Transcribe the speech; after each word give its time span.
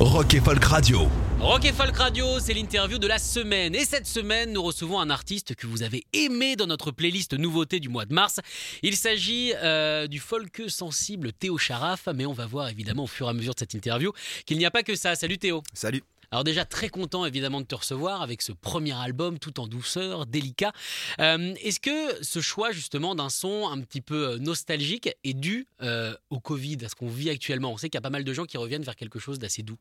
Rock 0.00 0.34
et 0.34 0.40
Folk 0.40 0.64
Radio. 0.64 1.08
Rock 1.40 1.64
et 1.64 1.72
Folk 1.72 1.96
Radio, 1.96 2.38
c'est 2.38 2.54
l'interview 2.54 2.98
de 2.98 3.08
la 3.08 3.18
semaine. 3.18 3.74
Et 3.74 3.84
cette 3.84 4.06
semaine, 4.06 4.52
nous 4.52 4.62
recevons 4.62 5.00
un 5.00 5.10
artiste 5.10 5.56
que 5.56 5.66
vous 5.66 5.82
avez 5.82 6.04
aimé 6.12 6.54
dans 6.54 6.68
notre 6.68 6.92
playlist 6.92 7.32
nouveauté 7.36 7.80
du 7.80 7.88
mois 7.88 8.04
de 8.04 8.14
mars. 8.14 8.38
Il 8.84 8.94
s'agit 8.94 9.54
euh, 9.56 10.06
du 10.06 10.20
folk 10.20 10.62
sensible 10.68 11.32
Théo 11.32 11.58
Charaf, 11.58 12.06
mais 12.14 12.26
on 12.26 12.32
va 12.32 12.46
voir 12.46 12.68
évidemment 12.68 13.04
au 13.04 13.08
fur 13.08 13.26
et 13.26 13.30
à 13.30 13.32
mesure 13.32 13.54
de 13.54 13.58
cette 13.58 13.74
interview 13.74 14.12
qu'il 14.46 14.58
n'y 14.58 14.66
a 14.66 14.70
pas 14.70 14.84
que 14.84 14.94
ça. 14.94 15.16
Salut 15.16 15.38
Théo. 15.38 15.64
Salut. 15.74 16.04
Alors 16.30 16.44
déjà 16.44 16.64
très 16.66 16.90
content 16.90 17.24
évidemment 17.24 17.60
de 17.60 17.66
te 17.66 17.74
recevoir 17.74 18.20
avec 18.20 18.42
ce 18.42 18.52
premier 18.52 18.92
album 18.92 19.38
tout 19.38 19.60
en 19.60 19.66
douceur, 19.66 20.26
délicat. 20.26 20.72
Euh, 21.20 21.54
Est-ce 21.62 21.80
que 21.80 22.22
ce 22.22 22.40
choix 22.40 22.70
justement 22.70 23.14
d'un 23.14 23.30
son 23.30 23.68
un 23.68 23.80
petit 23.80 24.02
peu 24.02 24.32
euh, 24.32 24.38
nostalgique 24.38 25.08
est 25.24 25.34
dû 25.34 25.66
euh, 25.80 26.14
au 26.28 26.38
Covid, 26.38 26.84
à 26.84 26.88
ce 26.88 26.94
qu'on 26.94 27.08
vit 27.08 27.30
actuellement? 27.30 27.72
On 27.72 27.78
sait 27.78 27.88
qu'il 27.88 27.96
y 27.96 27.98
a 27.98 28.02
pas 28.02 28.10
mal 28.10 28.24
de 28.24 28.32
gens 28.34 28.44
qui 28.44 28.58
reviennent 28.58 28.82
vers 28.82 28.96
quelque 28.96 29.18
chose 29.18 29.38
d'assez 29.38 29.62
doux. 29.62 29.78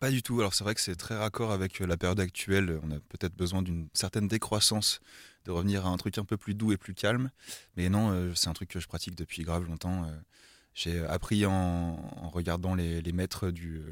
Pas 0.00 0.10
du 0.10 0.22
tout. 0.22 0.40
Alors 0.40 0.52
c'est 0.52 0.64
vrai 0.64 0.74
que 0.74 0.80
c'est 0.80 0.96
très 0.96 1.16
raccord 1.16 1.52
avec 1.52 1.78
la 1.78 1.96
période 1.96 2.20
actuelle. 2.20 2.80
On 2.82 2.90
a 2.90 2.98
peut-être 3.08 3.36
besoin 3.36 3.62
d'une 3.62 3.88
certaine 3.94 4.26
décroissance, 4.26 5.00
de 5.44 5.52
revenir 5.52 5.86
à 5.86 5.90
un 5.90 5.96
truc 5.96 6.18
un 6.18 6.24
peu 6.24 6.36
plus 6.36 6.54
doux 6.54 6.72
et 6.72 6.76
plus 6.76 6.94
calme. 6.94 7.30
Mais 7.76 7.88
non, 7.88 8.32
c'est 8.34 8.48
un 8.48 8.52
truc 8.52 8.68
que 8.68 8.78
je 8.78 8.86
pratique 8.86 9.16
depuis 9.16 9.42
grave 9.42 9.64
longtemps. 9.64 10.08
J'ai 10.80 11.04
appris 11.06 11.44
en, 11.44 11.52
en 11.52 12.28
regardant 12.28 12.76
les, 12.76 13.02
les 13.02 13.12
maîtres 13.12 13.50
du, 13.50 13.82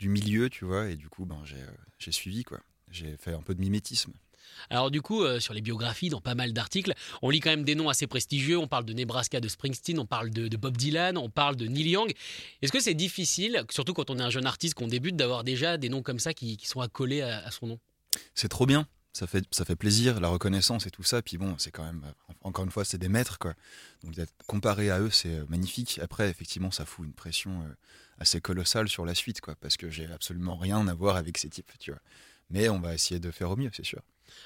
du 0.00 0.08
milieu, 0.08 0.50
tu 0.50 0.64
vois, 0.64 0.90
et 0.90 0.96
du 0.96 1.08
coup, 1.08 1.24
ben, 1.24 1.40
j'ai 1.44 1.62
j'ai 2.00 2.10
suivi, 2.10 2.42
quoi. 2.42 2.58
J'ai 2.90 3.16
fait 3.16 3.32
un 3.32 3.42
peu 3.42 3.54
de 3.54 3.60
mimétisme. 3.60 4.12
Alors 4.70 4.90
du 4.90 5.02
coup, 5.02 5.22
euh, 5.22 5.38
sur 5.38 5.54
les 5.54 5.60
biographies, 5.60 6.08
dans 6.08 6.20
pas 6.20 6.34
mal 6.34 6.52
d'articles, 6.52 6.94
on 7.22 7.30
lit 7.30 7.38
quand 7.38 7.50
même 7.50 7.64
des 7.64 7.76
noms 7.76 7.88
assez 7.88 8.08
prestigieux. 8.08 8.58
On 8.58 8.66
parle 8.66 8.84
de 8.84 8.92
Nebraska 8.92 9.40
de 9.40 9.46
Springsteen, 9.46 10.00
on 10.00 10.06
parle 10.06 10.30
de, 10.30 10.48
de 10.48 10.56
Bob 10.56 10.76
Dylan, 10.76 11.16
on 11.16 11.30
parle 11.30 11.54
de 11.54 11.66
Neil 11.66 11.90
Young. 11.90 12.12
Est-ce 12.60 12.72
que 12.72 12.80
c'est 12.80 12.94
difficile, 12.94 13.64
surtout 13.70 13.94
quand 13.94 14.10
on 14.10 14.18
est 14.18 14.22
un 14.22 14.30
jeune 14.30 14.46
artiste 14.46 14.74
qu'on 14.74 14.88
débute, 14.88 15.14
d'avoir 15.14 15.44
déjà 15.44 15.76
des 15.78 15.88
noms 15.88 16.02
comme 16.02 16.18
ça 16.18 16.34
qui, 16.34 16.56
qui 16.56 16.66
sont 16.66 16.80
accolés 16.80 17.22
à, 17.22 17.46
à 17.46 17.50
son 17.52 17.68
nom? 17.68 17.78
C'est 18.34 18.48
trop 18.48 18.66
bien. 18.66 18.88
Ça 19.16 19.26
fait, 19.26 19.76
plaisir, 19.76 20.20
la 20.20 20.28
reconnaissance 20.28 20.86
et 20.86 20.90
tout 20.90 21.02
ça. 21.02 21.22
Puis 21.22 21.38
bon, 21.38 21.56
c'est 21.56 21.70
quand 21.70 21.84
même, 21.84 22.02
encore 22.42 22.66
une 22.66 22.70
fois, 22.70 22.84
c'est 22.84 22.98
des 22.98 23.08
maîtres, 23.08 23.38
quoi. 23.38 23.54
Donc 24.04 24.14
comparé 24.46 24.90
à 24.90 25.00
eux, 25.00 25.08
c'est 25.08 25.36
euh, 25.36 25.46
magnifique. 25.48 25.98
Après, 26.02 26.28
effectivement, 26.28 26.70
ça 26.70 26.84
fout 26.84 27.06
une 27.06 27.14
pression 27.14 27.62
euh, 27.62 27.74
assez 28.18 28.42
colossale 28.42 28.90
sur 28.90 29.06
la 29.06 29.14
suite, 29.14 29.40
quoi. 29.40 29.54
Parce 29.56 29.78
que 29.78 29.88
j'ai 29.88 30.04
absolument 30.12 30.56
rien 30.56 30.86
à 30.86 30.92
voir 30.92 31.16
avec 31.16 31.38
ces 31.38 31.48
types, 31.48 31.72
tu 31.78 31.92
vois. 31.92 32.00
Mais 32.50 32.68
on 32.68 32.78
va 32.78 32.92
essayer 32.92 33.18
de 33.18 33.30
faire 33.30 33.50
au 33.50 33.56
mieux, 33.56 33.70
c'est 33.72 33.86
sûr. 33.86 34.02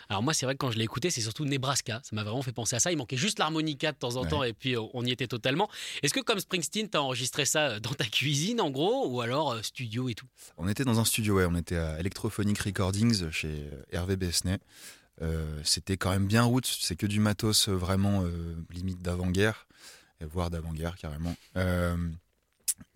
Alors 0.09 0.23
moi, 0.23 0.35
c'est 0.35 0.47
vrai 0.47 0.55
que 0.55 0.59
quand 0.59 0.71
je 0.71 0.79
l'ai 0.79 0.85
écouté, 0.85 1.11
c'est 1.11 1.21
surtout 1.21 1.45
Nebraska. 1.45 2.01
Ça 2.05 2.15
m'a 2.17 2.23
vraiment 2.25 2.43
fait 2.43 2.53
penser 2.53 2.77
à 2.77 2.81
ça. 2.81 2.91
Il 2.93 2.97
manquait 2.99 3.17
juste 3.17 3.39
l'harmonica 3.39 3.93
de 3.93 3.97
temps 3.97 4.17
en 4.17 4.23
Ouais. 4.23 4.29
temps 4.29 4.43
et 4.45 4.53
puis 4.53 4.77
on 4.77 5.05
y 5.05 5.11
était 5.11 5.27
totalement. 5.27 5.69
Est-ce 6.03 6.13
que 6.15 6.21
comme 6.21 6.39
Springsteen, 6.41 6.89
t'as 6.89 7.01
enregistré 7.01 7.45
ça 7.45 7.69
euh, 7.69 7.81
dans 7.81 7.95
ta 7.95 8.05
cuisine 8.05 8.61
en 8.61 8.71
gros 8.71 9.09
ou 9.09 9.21
alors 9.21 9.53
euh, 9.53 9.63
studio 9.63 10.09
et 10.09 10.15
tout? 10.15 10.27
On 10.59 10.69
était 10.69 10.85
dans 10.85 11.01
un 11.01 11.05
studio, 11.05 11.37
ouais, 11.37 11.47
on 11.49 11.57
était 11.57 11.77
à 11.77 11.99
Electrophonic 12.01 12.59
Recordings 12.59 13.31
chez 13.31 13.49
euh, 13.73 13.83
Hervé 13.91 14.17
Besnay. 14.17 14.59
Euh, 15.23 15.61
C'était 15.65 15.97
quand 15.97 16.11
même 16.11 16.27
bien 16.27 16.45
route, 16.45 16.67
c'est 16.67 16.97
que 16.97 17.07
du 17.07 17.21
matos 17.21 17.69
vraiment 17.69 18.23
euh, 18.25 18.57
limite 18.71 19.03
d'avant-guerre, 19.03 19.67
voire 20.21 20.51
d'avant-guerre 20.51 20.97
carrément. 20.97 21.35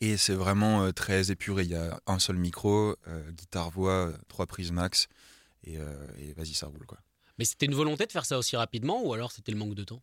Et 0.00 0.16
c'est 0.16 0.34
vraiment 0.34 0.92
très 0.92 1.30
épuré, 1.30 1.62
il 1.64 1.70
y 1.70 1.74
a 1.74 2.00
un 2.06 2.18
seul 2.18 2.36
micro, 2.36 2.96
guitare-voix, 3.32 4.12
trois 4.28 4.46
prises 4.46 4.72
max, 4.72 5.08
et, 5.64 5.78
euh, 5.78 6.06
et 6.18 6.32
vas-y, 6.34 6.54
ça 6.54 6.66
roule 6.66 6.86
quoi. 6.86 6.98
Mais 7.38 7.44
c'était 7.44 7.66
une 7.66 7.74
volonté 7.74 8.06
de 8.06 8.12
faire 8.12 8.24
ça 8.26 8.38
aussi 8.38 8.56
rapidement 8.56 9.02
ou 9.04 9.12
alors 9.12 9.32
c'était 9.32 9.52
le 9.52 9.58
manque 9.58 9.74
de 9.74 9.84
temps? 9.84 10.02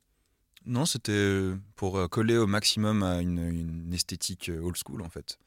Non, 0.65 0.85
c'était 0.85 1.11
euh, 1.13 1.57
pour 1.75 1.97
euh, 1.97 2.07
coller 2.07 2.37
au 2.37 2.45
maximum 2.47 3.01
à 3.03 3.21
une, 3.21 3.39
une 3.39 3.93
esthétique 3.93 4.49
old 4.61 4.75
school 4.77 5.01
en 5.01 5.09
fait. 5.09 5.37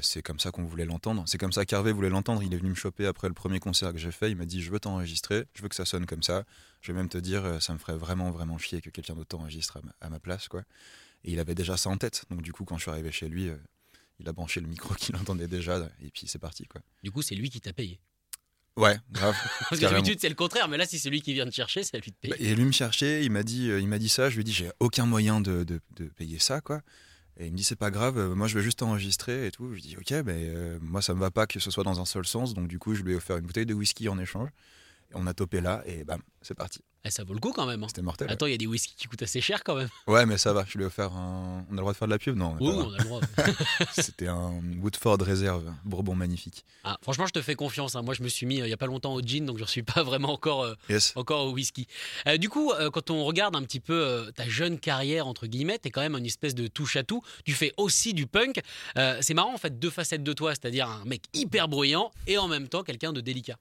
C'est 0.00 0.22
comme 0.22 0.38
ça 0.38 0.52
qu'on 0.52 0.64
voulait 0.64 0.84
l'entendre. 0.84 1.24
C'est 1.26 1.38
comme 1.38 1.50
ça 1.50 1.64
qu'Hervé 1.66 1.90
voulait 1.90 2.08
l'entendre. 2.08 2.40
Il 2.44 2.54
est 2.54 2.56
venu 2.56 2.70
me 2.70 2.74
choper 2.76 3.04
après 3.04 3.26
le 3.26 3.34
premier 3.34 3.58
concert 3.58 3.90
que 3.92 3.98
j'ai 3.98 4.12
fait. 4.12 4.30
Il 4.30 4.36
m'a 4.36 4.44
dit 4.44 4.62
Je 4.62 4.70
veux 4.70 4.78
t'enregistrer, 4.78 5.44
je 5.56 5.62
veux 5.62 5.68
que 5.68 5.74
ça 5.74 5.84
sonne 5.84 6.06
comme 6.06 6.22
ça. 6.22 6.44
Je 6.82 6.92
vais 6.92 6.96
même 6.96 7.08
te 7.08 7.18
dire, 7.18 7.60
ça 7.60 7.72
me 7.72 7.78
ferait 7.78 7.96
vraiment, 7.96 8.30
vraiment 8.30 8.58
chier 8.58 8.80
que 8.80 8.90
quelqu'un 8.90 9.14
d'autre 9.16 9.30
t'enregistre 9.36 9.78
à, 9.78 9.82
ma- 9.82 9.92
à 10.00 10.08
ma 10.08 10.20
place. 10.20 10.46
quoi. 10.46 10.62
Et 11.24 11.32
il 11.32 11.40
avait 11.40 11.56
déjà 11.56 11.76
ça 11.76 11.90
en 11.90 11.96
tête. 11.96 12.26
Donc, 12.30 12.42
du 12.42 12.52
coup, 12.52 12.64
quand 12.64 12.76
je 12.76 12.82
suis 12.82 12.92
arrivé 12.92 13.10
chez 13.10 13.28
lui, 13.28 13.50
il 14.20 14.28
a 14.28 14.32
branché 14.32 14.60
le 14.60 14.68
micro 14.68 14.94
qu'il 15.00 15.16
entendait 15.16 15.48
déjà. 15.48 15.78
Et 16.00 16.12
puis, 16.12 16.28
c'est 16.28 16.38
parti. 16.38 16.64
quoi. 16.66 16.80
Du 17.02 17.10
coup, 17.10 17.20
c'est 17.22 17.34
lui 17.34 17.50
qui 17.50 17.60
t'a 17.60 17.72
payé. 17.72 17.98
Ouais, 18.76 18.96
grave. 19.10 19.34
Parce 19.68 19.80
que 19.80 19.86
d'habitude, 19.86 20.18
c'est 20.20 20.28
le 20.28 20.34
contraire. 20.34 20.66
Mais 20.68 20.76
là, 20.78 20.86
si 20.86 20.98
c'est 20.98 21.10
lui 21.10 21.20
qui 21.20 21.34
vient 21.34 21.44
te 21.46 21.50
chercher, 21.54 21.82
c'est 21.82 21.96
à 21.96 22.00
lui 22.00 22.10
de 22.10 22.16
payer. 22.16 22.34
Bah, 22.34 22.40
Et 22.40 22.54
lui 22.54 22.64
me 22.64 22.72
cherchait, 22.72 23.24
il 23.24 23.30
m'a 23.30 23.42
dit, 23.42 23.70
euh, 23.70 23.80
il 23.80 23.86
m'a 23.88 23.98
dit 23.98 24.08
ça. 24.08 24.30
Je 24.30 24.34
lui 24.36 24.40
ai 24.40 24.44
dit, 24.44 24.52
j'ai 24.52 24.70
aucun 24.80 25.04
moyen 25.06 25.40
de, 25.40 25.62
de- 25.64 25.80
de 25.96 26.04
payer 26.06 26.38
ça, 26.38 26.60
quoi. 26.60 26.80
Et 27.38 27.46
il 27.46 27.52
me 27.52 27.56
dit, 27.56 27.64
c'est 27.64 27.76
pas 27.76 27.90
grave, 27.90 28.18
euh, 28.18 28.34
moi 28.34 28.46
je 28.46 28.54
vais 28.58 28.62
juste 28.62 28.82
enregistrer 28.82 29.46
et 29.46 29.50
tout. 29.50 29.68
Je 29.70 29.74
lui 29.74 29.80
dis, 29.82 29.96
ok, 29.96 30.10
mais 30.24 30.48
euh, 30.54 30.78
moi 30.82 31.00
ça 31.00 31.14
me 31.14 31.18
va 31.20 31.30
pas 31.30 31.46
que 31.46 31.58
ce 31.60 31.70
soit 31.70 31.82
dans 31.82 31.98
un 32.00 32.04
seul 32.04 32.26
sens. 32.26 32.52
Donc 32.54 32.68
du 32.68 32.78
coup, 32.78 32.94
je 32.94 33.02
lui 33.02 33.12
ai 33.12 33.16
offert 33.16 33.38
une 33.38 33.46
bouteille 33.46 33.64
de 33.66 33.72
whisky 33.74 34.08
en 34.10 34.18
échange. 34.18 34.50
Et 35.10 35.14
on 35.14 35.26
a 35.26 35.32
topé 35.34 35.60
là 35.62 35.82
et 35.86 36.04
bam, 36.04 36.20
c'est 36.42 36.54
parti. 36.54 36.80
Eh, 37.04 37.10
ça 37.10 37.24
vaut 37.24 37.34
le 37.34 37.40
coup 37.40 37.52
quand 37.52 37.66
même. 37.66 37.82
hein. 37.82 37.86
C'était 37.88 38.02
mortel. 38.02 38.30
Attends, 38.30 38.46
il 38.46 38.52
y 38.52 38.54
a 38.54 38.58
des 38.58 38.66
whisky 38.68 38.94
qui 38.96 39.08
coûtent 39.08 39.22
assez 39.22 39.40
cher 39.40 39.64
quand 39.64 39.74
même. 39.74 39.88
Ouais, 40.06 40.24
mais 40.26 40.38
ça 40.38 40.52
va, 40.52 40.64
je 40.68 40.76
lui 40.78 40.84
ai 40.84 40.86
offert 40.86 41.12
un. 41.12 41.64
On 41.68 41.72
a 41.72 41.76
le 41.76 41.76
droit 41.78 41.92
de 41.92 41.96
faire 41.98 42.06
de 42.08 42.12
la 42.12 42.18
pub 42.18 42.36
Non, 42.36 42.56
on 42.60 42.64
Oui, 42.70 42.74
on 42.86 42.92
a 42.92 42.98
le 42.98 43.04
droit. 43.04 43.20
C'était 43.92 44.28
un 44.28 44.60
Woodford 44.80 45.18
Reserve, 45.20 45.72
Bourbon 45.84 46.14
magnifique. 46.14 46.64
Ah, 46.84 46.98
franchement, 47.02 47.26
je 47.26 47.32
te 47.32 47.42
fais 47.42 47.54
confiance. 47.54 47.96
hein. 47.96 48.02
Moi, 48.02 48.14
je 48.14 48.22
me 48.22 48.28
suis 48.28 48.46
mis 48.46 48.60
euh, 48.60 48.66
il 48.66 48.70
y 48.70 48.72
a 48.72 48.76
pas 48.76 48.86
longtemps 48.86 49.14
au 49.14 49.20
gin, 49.20 49.44
donc 49.46 49.58
je 49.58 49.62
ne 49.62 49.68
suis 49.68 49.82
pas 49.94 50.02
vraiment 50.02 50.32
encore, 50.32 50.62
euh, 50.62 50.74
Yes. 50.88 51.12
encore 51.16 51.46
au 51.46 51.52
whisky. 51.52 51.86
Euh, 52.26 52.36
du 52.36 52.48
coup, 52.48 52.72
euh, 52.72 52.90
quand 52.90 53.10
on 53.10 53.24
regarde 53.24 53.56
un 53.56 53.62
petit 53.62 53.80
peu 53.80 53.94
euh, 53.94 54.30
ta 54.30 54.48
jeune 54.48 54.78
carrière, 54.78 55.26
entre 55.26 55.46
guillemets, 55.46 55.78
tu 55.78 55.88
es 55.88 55.90
quand 55.90 56.00
même 56.02 56.16
une 56.16 56.26
espèce 56.26 56.54
de 56.54 56.66
touche 56.68 56.96
à 56.96 57.02
tout. 57.02 57.22
Tu 57.44 57.52
fais 57.54 57.72
aussi 57.76 58.14
du 58.14 58.26
punk. 58.26 58.60
Euh, 58.96 59.18
c'est 59.22 59.34
marrant, 59.34 59.54
en 59.54 59.58
fait, 59.58 59.78
deux 59.78 59.90
facettes 59.90 60.22
de 60.22 60.32
toi, 60.32 60.50
c'est-à-dire 60.52 60.88
un 60.88 61.04
mec 61.04 61.22
hyper 61.34 61.68
bruyant 61.68 62.10
et 62.26 62.38
en 62.38 62.48
même 62.48 62.68
temps 62.68 62.82
quelqu'un 62.82 63.12
de 63.12 63.20
délicat. 63.20 63.56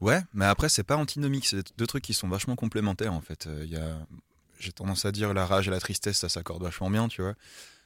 Ouais, 0.00 0.20
mais 0.34 0.44
après, 0.44 0.68
c'est 0.68 0.82
pas 0.82 0.96
antinomique, 0.96 1.46
c'est 1.46 1.76
deux 1.78 1.86
trucs 1.86 2.04
qui 2.04 2.14
sont 2.14 2.28
vachement 2.28 2.56
complémentaires 2.56 3.12
en 3.14 3.20
fait. 3.20 3.46
Euh, 3.46 3.96
j'ai 4.58 4.72
tendance 4.72 5.04
à 5.04 5.12
dire 5.12 5.34
la 5.34 5.46
rage 5.46 5.68
et 5.68 5.70
la 5.70 5.80
tristesse, 5.80 6.18
ça 6.18 6.28
s'accorde 6.28 6.62
vachement 6.62 6.90
bien, 6.90 7.08
tu 7.08 7.22
vois. 7.22 7.34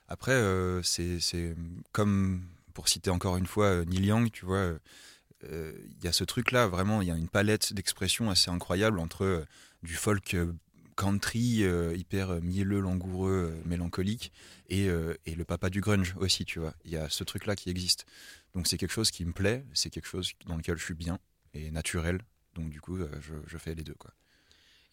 Après, 0.08 0.32
euh, 0.32 0.82
c'est, 0.82 1.20
c'est 1.20 1.54
comme, 1.92 2.42
pour 2.74 2.88
citer 2.88 3.10
encore 3.10 3.36
une 3.36 3.46
fois 3.46 3.66
euh, 3.66 3.84
Neil 3.84 4.06
Young, 4.06 4.30
tu 4.30 4.44
vois, 4.44 4.72
il 5.44 6.02
y 6.04 6.08
a 6.08 6.12
ce 6.12 6.24
truc-là, 6.24 6.66
vraiment, 6.66 7.00
il 7.00 7.08
y 7.08 7.12
a 7.12 7.14
une 7.14 7.28
palette 7.28 7.72
d'expressions 7.72 8.28
assez 8.28 8.50
incroyable 8.50 8.98
entre 8.98 9.44
du 9.84 9.94
folk 9.94 10.36
country, 10.96 11.62
hyper 11.96 12.42
mielleux, 12.42 12.80
langoureux, 12.80 13.54
mélancolique, 13.64 14.32
et, 14.68 14.88
et 15.26 15.34
le 15.36 15.44
papa 15.44 15.70
du 15.70 15.80
grunge 15.80 16.16
aussi, 16.18 16.44
tu 16.44 16.58
vois. 16.58 16.74
Il 16.84 16.90
y 16.90 16.96
a 16.96 17.08
ce 17.08 17.22
truc-là 17.22 17.54
qui 17.54 17.70
existe. 17.70 18.04
Donc 18.54 18.66
c'est 18.66 18.78
quelque 18.78 18.92
chose 18.92 19.12
qui 19.12 19.24
me 19.24 19.30
plaît, 19.32 19.64
c'est 19.74 19.90
quelque 19.90 20.08
chose 20.08 20.32
dans 20.46 20.56
lequel 20.56 20.76
je 20.76 20.82
suis 20.82 20.94
bien 20.94 21.20
et 21.54 21.70
naturel. 21.70 22.20
Donc 22.54 22.70
du 22.70 22.80
coup, 22.80 22.96
euh, 22.96 23.08
je, 23.20 23.34
je 23.46 23.58
fais 23.58 23.74
les 23.74 23.84
deux. 23.84 23.94
Quoi. 23.94 24.12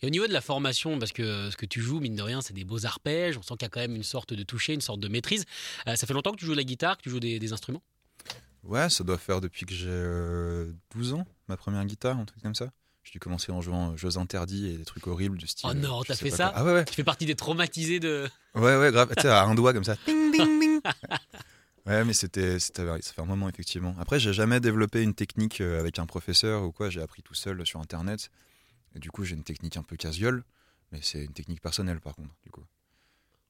Et 0.02 0.08
au 0.08 0.10
niveau 0.10 0.28
de 0.28 0.34
la 0.34 0.42
formation, 0.42 1.00
parce 1.00 1.14
que 1.14 1.24
euh, 1.24 1.52
ce 1.52 1.58
que 1.58 1.66
tu 1.66 1.82
joues, 1.82 2.00
mine 2.00 2.16
de 2.16 2.22
rien, 2.22 2.42
c'est 2.42 2.54
des 2.54 2.66
beaux 2.66 2.86
arpèges, 2.86 3.38
on 3.38 3.42
sent 3.42 3.54
qu'il 3.58 3.64
y 3.64 3.66
a 3.66 3.70
quand 3.70 3.80
même 3.80 3.96
une 3.96 4.04
sorte 4.04 4.34
de 4.34 4.44
toucher, 4.44 4.74
une 4.74 4.82
sorte 4.82 5.00
de 5.00 5.08
maîtrise. 5.08 5.46
Euh, 5.88 5.96
ça 5.96 6.06
fait 6.06 6.14
longtemps 6.14 6.32
que 6.32 6.38
tu 6.38 6.46
joues 6.46 6.52
de 6.52 6.58
la 6.58 6.64
guitare, 6.64 6.98
que 6.98 7.04
tu 7.04 7.10
joues 7.10 7.20
des, 7.20 7.40
des 7.40 7.54
instruments? 7.54 7.82
Ouais, 8.64 8.90
ça 8.90 9.04
doit 9.04 9.18
faire 9.18 9.42
depuis 9.42 9.66
que 9.66 9.74
j'ai 9.74 9.88
euh, 9.90 10.72
12 10.96 11.14
ans, 11.14 11.26
ma 11.48 11.56
première 11.56 11.86
guitare, 11.86 12.18
un 12.18 12.26
truc 12.26 12.42
comme 12.42 12.56
ça. 12.56 12.72
J'ai 13.04 13.12
dû 13.12 13.20
commencer 13.20 13.52
en 13.52 13.62
jouant 13.62 13.96
jeux 13.96 14.18
interdits 14.18 14.68
et 14.68 14.78
des 14.78 14.86
trucs 14.86 15.06
horribles 15.06 15.38
du 15.38 15.46
style. 15.46 15.70
Oh 15.72 15.76
non, 15.76 16.04
t'as 16.04 16.16
fait 16.16 16.32
ça 16.32 16.50
quoi. 16.50 16.54
Ah 16.56 16.66
ouais, 16.66 16.74
ouais. 16.74 16.86
Tu 16.86 16.96
fais 16.96 17.04
partie 17.04 17.28
des 17.28 17.36
traumatisés 17.36 18.00
de... 18.00 18.28
Ouais, 18.56 18.78
ouais, 18.78 18.92
grave. 18.92 19.14
tu 19.16 19.22
sais, 19.22 19.28
à 19.28 19.44
un 19.44 19.54
doigt 19.54 19.74
comme 19.74 19.84
ça. 19.84 19.96
Ding, 20.08 20.32
ding, 20.32 20.60
ding. 20.60 20.82
Ouais, 21.86 22.04
mais 22.04 22.14
c'était, 22.14 22.60
ça 22.60 22.84
fait 23.00 23.22
un 23.22 23.26
moment, 23.26 23.48
effectivement. 23.48 23.96
Après, 24.00 24.20
j'ai 24.20 24.34
jamais 24.34 24.60
développé 24.60 25.04
une 25.04 25.14
technique 25.14 25.62
euh, 25.62 25.80
avec 25.80 26.00
un 26.00 26.08
professeur 26.08 26.64
ou 26.64 26.72
quoi. 26.72 26.90
J'ai 26.90 27.02
appris 27.02 27.22
tout 27.22 27.36
seul 27.36 27.64
sur 27.66 27.80
Internet. 27.80 28.32
Et 28.96 29.00
du 29.00 29.12
coup, 29.12 29.24
j'ai 29.24 29.36
une 29.36 29.44
technique 29.44 29.78
un 29.78 29.84
peu 29.84 29.96
casual. 29.96 30.44
Mais 30.92 31.00
c'est 31.04 31.24
une 31.24 31.34
technique 31.34 31.62
personnelle, 31.62 32.00
par 32.00 32.16
contre, 32.16 32.34
du 32.44 32.50
coup. 32.50 32.64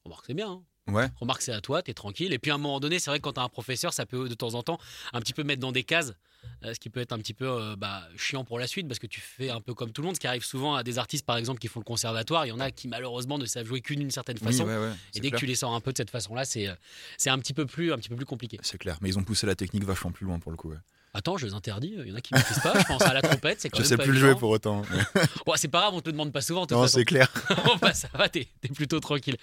Remarque, 0.04 0.26
c'est 0.26 0.34
bien. 0.34 0.50
hein. 0.50 0.62
Ouais. 0.88 1.08
Remarque, 1.20 1.42
c'est 1.42 1.52
à 1.52 1.60
toi, 1.60 1.82
t'es 1.82 1.94
tranquille. 1.94 2.32
Et 2.32 2.38
puis 2.38 2.50
à 2.50 2.54
un 2.54 2.58
moment 2.58 2.78
donné, 2.80 2.98
c'est 2.98 3.10
vrai 3.10 3.18
que 3.18 3.22
quand 3.24 3.32
t'as 3.32 3.42
un 3.42 3.48
professeur, 3.48 3.92
ça 3.92 4.06
peut 4.06 4.28
de 4.28 4.34
temps 4.34 4.54
en 4.54 4.62
temps 4.62 4.78
un 5.12 5.20
petit 5.20 5.32
peu 5.32 5.42
mettre 5.42 5.60
dans 5.60 5.72
des 5.72 5.82
cases, 5.82 6.12
euh, 6.64 6.72
ce 6.74 6.78
qui 6.78 6.90
peut 6.90 7.00
être 7.00 7.12
un 7.12 7.18
petit 7.18 7.34
peu 7.34 7.48
euh, 7.48 7.74
bah, 7.76 8.04
chiant 8.16 8.44
pour 8.44 8.58
la 8.60 8.68
suite 8.68 8.86
parce 8.86 9.00
que 9.00 9.08
tu 9.08 9.20
fais 9.20 9.50
un 9.50 9.60
peu 9.60 9.74
comme 9.74 9.90
tout 9.90 10.00
le 10.02 10.06
monde, 10.06 10.14
ce 10.14 10.20
qui 10.20 10.28
arrive 10.28 10.44
souvent 10.44 10.74
à 10.76 10.84
des 10.84 10.98
artistes 10.98 11.26
par 11.26 11.36
exemple 11.38 11.58
qui 11.58 11.66
font 11.66 11.80
le 11.80 11.84
conservatoire. 11.84 12.46
Il 12.46 12.50
y 12.50 12.52
en 12.52 12.60
a 12.60 12.70
qui 12.70 12.86
malheureusement 12.86 13.36
ne 13.36 13.46
savent 13.46 13.66
jouer 13.66 13.80
qu'une 13.80 13.98
d'une 13.98 14.10
certaine 14.12 14.36
Oui, 14.40 14.46
façon. 14.46 14.64
ouais, 14.64 14.76
ouais, 14.78 14.92
Et 15.14 15.20
dès 15.20 15.30
que 15.32 15.36
tu 15.36 15.46
les 15.46 15.56
sors 15.56 15.74
un 15.74 15.80
peu 15.80 15.90
de 15.92 15.96
cette 15.96 16.10
façon-là, 16.10 16.44
c'est 16.44 16.68
euh, 16.68 16.74
c'est 17.16 17.30
un 17.30 17.38
petit 17.40 17.52
peu 17.54 17.66
plus 17.66 17.92
un 17.92 17.96
petit 17.98 18.08
peu 18.08 18.16
plus 18.16 18.26
compliqué. 18.26 18.58
C'est 18.62 18.78
clair. 18.78 18.96
Mais 19.00 19.08
ils 19.08 19.18
ont 19.18 19.24
poussé 19.24 19.46
la 19.46 19.56
technique 19.56 19.84
vachement 19.84 20.12
plus 20.12 20.24
loin 20.24 20.38
pour 20.38 20.52
le 20.52 20.56
coup. 20.56 20.72
Attends, 21.16 21.36
je 21.38 21.46
les 21.46 21.54
interdis. 21.54 21.94
Il 21.98 22.08
y 22.08 22.12
en 22.12 22.14
a 22.14 22.20
qui 22.20 22.34
ne 22.34 22.38
maîtrisent 22.38 22.60
pas. 22.60 22.78
Je 22.78 22.84
pense 22.84 23.02
à 23.02 23.14
la 23.14 23.22
trompette, 23.22 23.60
c'est 23.60 23.70
quand 23.70 23.78
Je 23.78 23.82
même 23.82 23.88
sais 23.88 23.96
pas 23.96 24.02
plus 24.04 24.12
le 24.12 24.18
jouer 24.18 24.28
évident. 24.28 24.40
pour 24.40 24.50
autant. 24.50 24.82
Ouais, 25.46 25.56
c'est 25.56 25.68
pas 25.68 25.80
grave, 25.80 25.94
on 25.94 26.00
te 26.00 26.06
le 26.08 26.12
demande 26.12 26.32
pas 26.32 26.40
souvent. 26.40 26.66
non, 26.70 26.86
c'est 26.86 27.04
clair. 27.04 27.32
Bon, 27.64 27.76
bah, 27.80 27.94
ça 27.94 28.08
va, 28.14 28.28
t'es 28.28 28.48
t'es 28.60 28.68
plutôt 28.68 29.00
tranquille. 29.00 29.36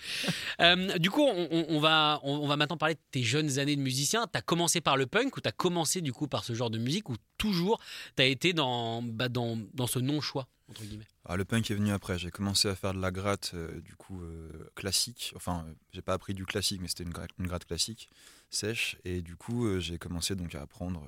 Euh, 0.60 0.98
du 1.00 1.10
coup, 1.10 1.24
on, 1.24 1.80
va, 1.80 2.20
on, 2.24 2.34
on 2.36 2.48
va 2.48 2.58
maintenant 2.58 2.78
parler 2.78 2.96
de 2.96 3.00
tes 3.12 3.24
jeunes 3.24 3.58
années 3.60 3.75
de 3.75 3.81
musicien. 3.81 4.28
T'as 4.31 4.42
commencé 4.42 4.81
par 4.81 4.98
le 4.98 5.08
punk 5.08 5.36
ou 5.38 5.42
t'as 5.42 5.52
commencé 5.52 6.02
du 6.02 6.12
coup 6.14 6.28
par 6.28 6.44
ce 6.44 6.54
genre 6.54 6.70
de 6.70 6.78
musique 6.78 7.10
ou 7.10 7.16
toujours 7.38 7.80
t'as 8.16 8.25
été 8.25 8.54
dans, 8.54 9.02
bah, 9.02 9.30
dans, 9.30 9.58
dans 9.74 9.88
ce 9.88 10.00
non-choix, 10.00 10.48
entre 10.70 10.84
guillemets? 10.84 11.08
Ah, 11.25 11.38
le 11.38 11.46
punk 11.46 11.72
est 11.72 11.75
venu 11.75 11.92
après. 11.94 12.20
J'ai 12.20 12.31
commencé 12.31 12.68
à 12.68 12.75
faire 12.75 12.94
de 12.94 13.00
la 13.00 13.12
gratte, 13.12 13.52
euh, 13.54 13.80
du 13.81 13.96
coup, 13.96 14.22
euh, 14.24 14.70
classique. 14.75 15.31
Enfin, 15.38 15.66
euh, 15.68 15.74
j'ai 15.94 16.02
pas 16.02 16.14
appris 16.14 16.34
du 16.34 16.46
classique, 16.46 16.81
mais 16.81 16.90
c'était 16.90 17.04
une, 17.04 17.14
gra- 17.14 17.28
une 17.40 17.48
gratte 17.48 17.64
classique, 17.66 18.10
sèche. 18.50 18.98
Et 19.06 19.22
du 19.22 19.38
coup, 19.38 19.66
euh, 19.66 19.80
j'ai 19.80 19.98
commencé 19.98 20.36
donc 20.36 20.54
à 20.54 20.62
apprendre 20.62 21.08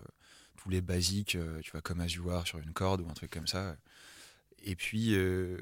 tous 0.65 0.71
les 0.71 0.81
basiques, 0.81 1.35
euh, 1.35 1.61
tu 1.61 1.69
vois, 1.71 1.81
comme 1.81 2.01
Are 2.01 2.47
sur 2.47 2.57
une 2.57 2.73
corde 2.73 3.01
ou 3.01 3.07
un 3.07 3.13
truc 3.13 3.29
comme 3.29 3.45
ça. 3.45 3.77
Et 4.63 4.75
puis, 4.75 5.13
euh, 5.13 5.57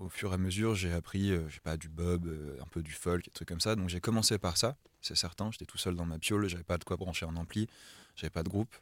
au 0.00 0.08
fur 0.08 0.32
et 0.32 0.34
à 0.34 0.38
mesure, 0.38 0.74
j'ai 0.74 0.92
appris, 0.92 1.30
euh, 1.30 1.48
je 1.48 1.54
sais 1.54 1.60
pas, 1.60 1.76
du 1.76 1.88
bob, 1.88 2.26
euh, 2.26 2.58
un 2.60 2.66
peu 2.66 2.82
du 2.82 2.90
folk, 2.90 3.24
des 3.24 3.30
trucs 3.30 3.46
comme 3.46 3.60
ça. 3.60 3.76
Donc 3.76 3.88
j'ai 3.88 4.00
commencé 4.00 4.38
par 4.38 4.56
ça, 4.56 4.76
c'est 5.00 5.16
certain. 5.16 5.52
J'étais 5.52 5.66
tout 5.66 5.78
seul 5.78 5.94
dans 5.94 6.04
ma 6.04 6.18
piole, 6.18 6.48
j'avais 6.48 6.64
pas 6.64 6.78
de 6.78 6.82
quoi 6.84 6.96
brancher 6.96 7.26
un 7.26 7.36
ampli, 7.36 7.68
j'avais 8.16 8.30
pas 8.30 8.42
de 8.42 8.48
groupe. 8.48 8.74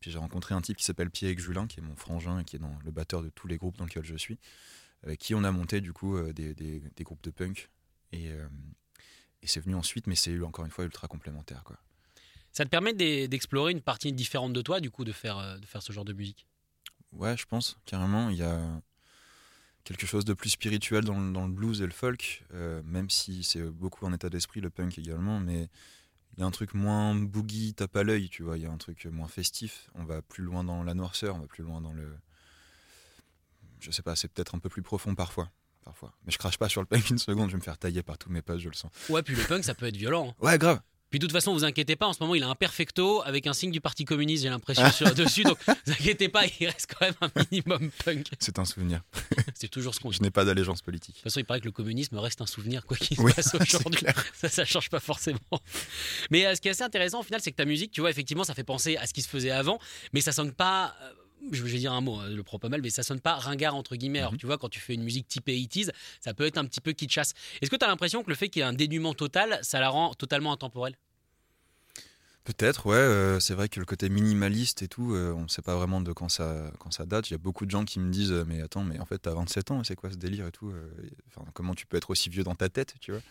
Puis 0.00 0.10
j'ai 0.10 0.18
rencontré 0.18 0.52
un 0.54 0.60
type 0.60 0.78
qui 0.78 0.84
s'appelle 0.84 1.10
Pierre 1.10 1.38
Julin, 1.38 1.68
qui 1.68 1.78
est 1.78 1.82
mon 1.82 1.94
frangin 1.94 2.40
et 2.40 2.44
qui 2.44 2.56
est 2.56 2.58
dans 2.58 2.76
le 2.84 2.90
batteur 2.90 3.22
de 3.22 3.28
tous 3.28 3.46
les 3.46 3.56
groupes 3.56 3.76
dans 3.76 3.84
lesquels 3.84 4.04
je 4.04 4.16
suis, 4.16 4.38
avec 5.04 5.20
qui 5.20 5.34
on 5.36 5.44
a 5.44 5.52
monté 5.52 5.80
du 5.80 5.92
coup 5.92 6.20
des, 6.32 6.82
groupes 7.00 7.22
de 7.22 7.30
punk. 7.30 7.70
Et, 8.12 8.26
et 8.26 9.46
c'est 9.46 9.60
venu 9.60 9.76
ensuite, 9.76 10.06
mais 10.06 10.16
c'est 10.16 10.38
encore 10.42 10.64
une 10.64 10.70
fois 10.70 10.84
ultra 10.84 11.06
complémentaire. 11.08 11.62
Quoi. 11.64 11.78
Ça 12.54 12.64
te 12.64 12.70
permet 12.70 12.92
d'e- 12.94 13.26
d'explorer 13.26 13.72
une 13.72 13.80
partie 13.82 14.12
différente 14.12 14.52
de 14.52 14.62
toi, 14.62 14.80
du 14.80 14.90
coup, 14.90 15.04
de 15.04 15.12
faire, 15.12 15.38
euh, 15.38 15.58
de 15.58 15.66
faire 15.66 15.82
ce 15.82 15.92
genre 15.92 16.04
de 16.04 16.12
musique? 16.12 16.46
Ouais, 17.12 17.36
je 17.36 17.44
pense, 17.46 17.76
carrément. 17.84 18.30
Il 18.30 18.36
y 18.36 18.42
a 18.42 18.80
quelque 19.82 20.06
chose 20.06 20.24
de 20.24 20.34
plus 20.34 20.50
spirituel 20.50 21.04
dans 21.04 21.18
le, 21.18 21.32
dans 21.32 21.46
le 21.46 21.52
blues 21.52 21.82
et 21.82 21.86
le 21.86 21.92
folk, 21.92 22.44
euh, 22.54 22.80
même 22.84 23.10
si 23.10 23.42
c'est 23.42 23.60
beaucoup 23.62 24.06
en 24.06 24.12
état 24.12 24.30
d'esprit, 24.30 24.60
le 24.60 24.70
punk 24.70 24.98
également, 24.98 25.40
mais 25.40 25.68
il 26.36 26.40
y 26.40 26.42
a 26.42 26.46
un 26.46 26.50
truc 26.52 26.74
moins 26.74 27.14
boogie, 27.14 27.74
tape 27.74 27.96
à 27.96 28.02
l'œil, 28.04 28.28
tu 28.28 28.44
vois, 28.44 28.56
il 28.56 28.62
y 28.62 28.66
a 28.66 28.70
un 28.70 28.78
truc 28.78 29.04
moins 29.06 29.28
festif. 29.28 29.88
On 29.94 30.04
va 30.04 30.22
plus 30.22 30.42
loin 30.44 30.62
dans 30.64 30.82
la 30.84 30.94
noirceur, 30.94 31.34
on 31.36 31.40
va 31.40 31.46
plus 31.48 31.64
loin 31.64 31.80
dans 31.80 31.92
le. 31.92 32.16
Je 33.80 33.90
sais 33.90 34.02
pas, 34.02 34.16
c'est 34.16 34.28
peut-être 34.28 34.54
un 34.54 34.58
peu 34.60 34.68
plus 34.68 34.82
profond 34.82 35.14
parfois. 35.14 35.50
Parfois. 35.84 36.14
Mais 36.24 36.32
je 36.32 36.38
crache 36.38 36.56
pas 36.56 36.68
sur 36.68 36.80
le 36.80 36.86
punk 36.86 37.10
une 37.10 37.18
seconde, 37.18 37.50
je 37.50 37.54
vais 37.54 37.58
me 37.58 37.62
faire 37.64 37.78
tailler 37.78 38.02
par 38.02 38.16
tous 38.16 38.30
mes 38.30 38.42
potes, 38.42 38.60
je 38.60 38.68
le 38.68 38.74
sens. 38.74 38.90
Ouais, 39.10 39.22
puis 39.22 39.34
le 39.34 39.42
punk, 39.44 39.64
ça 39.64 39.74
peut 39.74 39.86
être 39.86 39.96
violent. 39.96 40.28
hein. 40.30 40.34
Ouais, 40.44 40.56
grave. 40.56 40.80
Puis 41.14 41.20
de 41.20 41.26
toute 41.26 41.32
façon, 41.32 41.52
vous 41.52 41.62
inquiétez 41.62 41.94
pas, 41.94 42.08
en 42.08 42.12
ce 42.12 42.18
moment, 42.20 42.34
il 42.34 42.42
a 42.42 42.48
un 42.48 42.56
perfecto 42.56 43.22
avec 43.24 43.46
un 43.46 43.52
signe 43.52 43.70
du 43.70 43.80
Parti 43.80 44.04
communiste, 44.04 44.42
j'ai 44.42 44.48
l'impression, 44.48 44.90
sur 44.90 45.14
dessus. 45.14 45.44
Donc, 45.44 45.58
vous 45.86 45.92
inquiétez 45.92 46.28
pas, 46.28 46.42
il 46.58 46.66
reste 46.66 46.92
quand 46.92 47.06
même 47.06 47.14
un 47.20 47.30
minimum 47.52 47.92
punk. 48.04 48.26
C'est 48.40 48.58
un 48.58 48.64
souvenir. 48.64 49.00
C'est 49.54 49.68
toujours 49.68 49.94
ce 49.94 50.00
qu'on 50.00 50.10
dit. 50.10 50.16
Je 50.16 50.22
n'ai 50.24 50.32
pas 50.32 50.44
d'allégeance 50.44 50.82
politique. 50.82 51.14
De 51.14 51.20
toute 51.20 51.22
façon, 51.22 51.38
il 51.38 51.44
paraît 51.44 51.60
que 51.60 51.66
le 51.66 51.70
communisme 51.70 52.18
reste 52.18 52.40
un 52.40 52.46
souvenir, 52.46 52.84
quoi 52.84 52.96
qu'il 52.96 53.16
se 53.16 53.22
passe 53.22 53.54
aujourd'hui. 53.60 54.04
Ça, 54.34 54.48
ça 54.48 54.64
change 54.64 54.90
pas 54.90 54.98
forcément. 54.98 55.38
Mais 56.32 56.46
euh, 56.46 56.56
ce 56.56 56.60
qui 56.60 56.66
est 56.66 56.72
assez 56.72 56.82
intéressant, 56.82 57.20
au 57.20 57.22
final, 57.22 57.40
c'est 57.40 57.52
que 57.52 57.56
ta 57.58 57.64
musique, 57.64 57.92
tu 57.92 58.00
vois, 58.00 58.10
effectivement, 58.10 58.42
ça 58.42 58.54
fait 58.54 58.64
penser 58.64 58.96
à 58.96 59.06
ce 59.06 59.14
qui 59.14 59.22
se 59.22 59.28
faisait 59.28 59.52
avant, 59.52 59.78
mais 60.14 60.20
ça 60.20 60.32
sonne 60.32 60.50
pas. 60.50 60.96
euh, 61.00 61.12
Je 61.52 61.62
vais 61.62 61.78
dire 61.78 61.92
un 61.92 62.00
mot, 62.00 62.16
hein, 62.16 62.26
je 62.30 62.34
le 62.36 62.42
prends 62.42 62.58
pas 62.58 62.68
mal, 62.68 62.80
mais 62.82 62.90
ça 62.90 63.02
sonne 63.02 63.20
pas 63.20 63.34
ringard 63.34 63.74
entre 63.74 63.96
guillemets. 63.96 64.20
Alors, 64.20 64.32
Mhm. 64.32 64.38
tu 64.38 64.46
vois, 64.46 64.58
quand 64.58 64.68
tu 64.68 64.80
fais 64.80 64.94
une 64.94 65.02
musique 65.02 65.28
type 65.28 65.46
80s, 65.48 65.90
ça 66.20 66.34
peut 66.34 66.44
être 66.46 66.58
un 66.58 66.64
petit 66.64 66.80
peu 66.80 66.92
kitschasse. 66.92 67.34
Est-ce 67.60 67.70
que 67.70 67.76
tu 67.76 67.84
as 67.84 67.88
l'impression 67.88 68.22
que 68.22 68.30
le 68.30 68.36
fait 68.36 68.48
qu'il 68.48 68.60
y 68.60 68.62
ait 68.62 68.68
un 68.68 68.72
dénuement 68.72 69.14
total, 69.14 69.58
ça 69.62 69.78
la 69.80 69.88
rend 69.90 70.14
totalement 70.14 70.52
intemporelle? 70.52 70.96
Peut-être, 72.44 72.84
ouais. 72.86 72.96
euh, 72.96 73.40
c'est 73.40 73.54
vrai 73.54 73.70
que 73.70 73.80
le 73.80 73.86
côté 73.86 74.10
minimaliste 74.10 74.82
et 74.82 74.88
tout, 74.88 75.14
euh, 75.14 75.32
on 75.32 75.44
ne 75.44 75.48
sait 75.48 75.62
pas 75.62 75.76
vraiment 75.76 76.02
de 76.02 76.12
quand 76.12 76.28
ça, 76.28 76.70
quand 76.78 76.90
ça 76.92 77.06
date. 77.06 77.30
Il 77.30 77.32
y 77.32 77.34
a 77.34 77.38
beaucoup 77.38 77.64
de 77.64 77.70
gens 77.70 77.86
qui 77.86 77.98
me 78.00 78.10
disent 78.10 78.32
euh, 78.32 78.44
Mais 78.46 78.60
attends, 78.60 78.84
mais 78.84 78.98
en 78.98 79.06
fait, 79.06 79.16
t'as 79.18 79.32
27 79.32 79.70
ans, 79.70 79.82
c'est 79.82 79.96
quoi 79.96 80.10
ce 80.10 80.16
délire 80.16 80.46
et 80.46 80.52
tout 80.52 80.70
enfin, 81.28 81.46
Comment 81.54 81.74
tu 81.74 81.86
peux 81.86 81.96
être 81.96 82.10
aussi 82.10 82.28
vieux 82.28 82.44
dans 82.44 82.54
ta 82.54 82.68
tête, 82.68 82.94
tu 83.00 83.12
vois? 83.12 83.22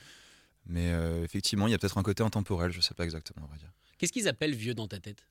Mais 0.65 0.91
euh, 0.93 1.23
effectivement, 1.23 1.67
il 1.67 1.71
y 1.71 1.73
a 1.73 1.77
peut-être 1.77 1.97
un 1.97 2.03
côté 2.03 2.23
intemporel, 2.23 2.71
je 2.71 2.81
sais 2.81 2.93
pas 2.95 3.03
exactement, 3.03 3.45
on 3.47 3.51
va 3.51 3.57
dire. 3.57 3.69
Qu'est-ce 3.99 4.11
qu'ils 4.13 4.27
appellent 4.27 4.55
vieux 4.55 4.73
dans 4.73 4.87
ta 4.87 4.99
tête? 4.99 5.23